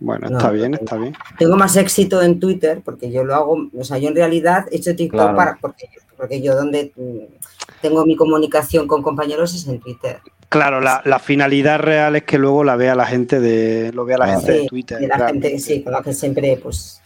[0.00, 1.14] Bueno, No, está no bien, está bien.
[1.38, 4.76] Tengo más éxito en Twitter porque yo lo hago, o sea, yo en realidad he
[4.76, 5.36] hecho TikTok Claro.
[5.36, 7.34] para, porque, porque yo donde mm,
[7.80, 10.18] tengo mi comunicación con compañeros es en Twitter.
[10.48, 14.18] Claro, la, la finalidad real es que luego la vea la gente de lo vea
[14.18, 14.98] la Ah, gente de Twitter.
[15.00, 17.00] de la gente, sí, con la que siempre, pues.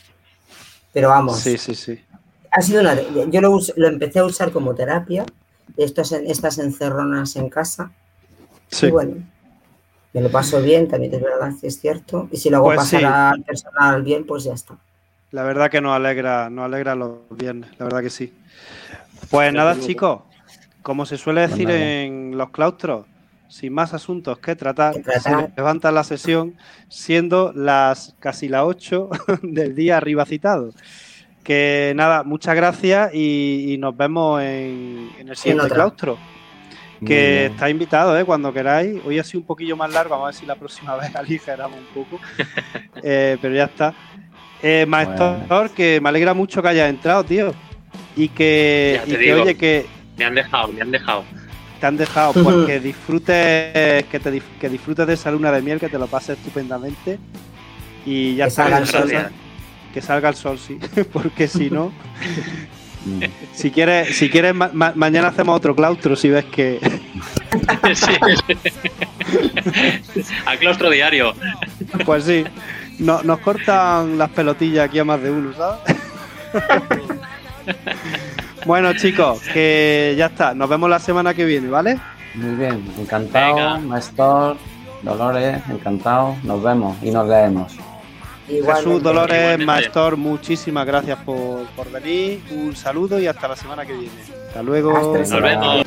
[0.93, 1.99] Pero vamos, Sí, sí, sí.
[2.51, 2.97] ha sido una.
[3.31, 5.25] Yo lo, lo empecé a usar como terapia,
[5.77, 7.91] estos, estas encerronas en casa.
[8.71, 8.87] Sí.
[8.87, 9.15] Y bueno,
[10.13, 12.29] me lo paso bien, también es verdad que es cierto.
[12.33, 13.07] Y si lo hago Pues pasar sí.
[13.07, 14.77] al personal bien, pues ya está.
[15.31, 18.33] La verdad que nos alegra, nos alegra los viernes, la verdad que sí.
[19.31, 20.23] Pues nada, chicos,
[20.83, 23.05] como se suele Pues decir en los claustros,
[23.49, 25.47] sin más asuntos que tratar, Que tratar.
[25.49, 26.55] se levanta la sesión
[26.89, 29.11] siendo las casi las 8
[29.43, 30.73] del día arriba citado.
[31.45, 36.19] Que nada, muchas gracias y, y nos vemos en, en el siguiente claustro.
[37.05, 38.25] Que está invitado, ¿eh?
[38.25, 39.01] cuando queráis.
[39.05, 41.79] Hoy ha sido un poquillo más largo, vamos a ver si la próxima vez aligeramos
[41.79, 42.21] un poco.
[43.03, 43.95] Eh, pero ya está.
[44.61, 47.55] Eh, Maestor, que me alegra mucho que hayas entrado, tío.
[48.17, 49.43] Y que, y que, digo.
[49.43, 51.25] oye, que Me han dejado, me han dejado.
[51.81, 55.79] te han dejado, pues que disfrutes, que, te, que disfrutes de esa luna de miel,
[55.79, 57.21] que te lo pases estupendamente.
[58.05, 59.09] Y ya Que salga el sol.
[59.09, 59.33] Gracias.
[59.95, 60.79] que salga el sol, sí.
[61.13, 61.93] Porque si no.
[63.53, 66.79] Si quieres, si quieres ma- ma- mañana hacemos otro claustro si ves que.
[67.95, 68.13] Sí.
[70.47, 71.35] Al claustro diario.
[72.05, 72.45] Pues sí.
[72.99, 75.81] No- nos cortan las pelotillas aquí a más de uno, ¿sabes?
[78.67, 80.55] bueno, chicos, que ya está.
[80.55, 81.99] Nos vemos la semana que viene, ¿vale?
[82.35, 83.79] Muy bien, encantado, Venga.
[83.79, 84.57] Maestor,
[85.03, 87.77] Dolores, encantado, nos vemos y nos leemos.
[88.49, 88.89] Igualmente.
[88.89, 89.67] Jesús, Dolores, Igualmente.
[89.67, 92.43] Maestor, muchísimas gracias por, por venir.
[92.51, 94.23] Un saludo y hasta la semana que viene.
[94.49, 94.97] Hasta luego.
[94.97, 95.87] Hasta Nos vemos.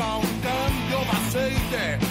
[0.00, 2.09] Falta un cambio de aceite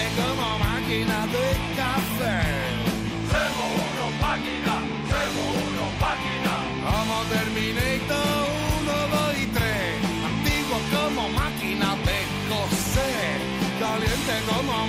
[0.00, 1.46] como máquina de
[1.76, 2.40] café.
[3.32, 4.74] Seguro máquina,
[5.12, 6.54] seguro máquina.
[6.84, 8.48] Como Terminator
[8.80, 9.62] 1, 2 y 3.
[10.30, 13.38] Antiguo como máquina de coser,
[13.80, 14.86] caliente como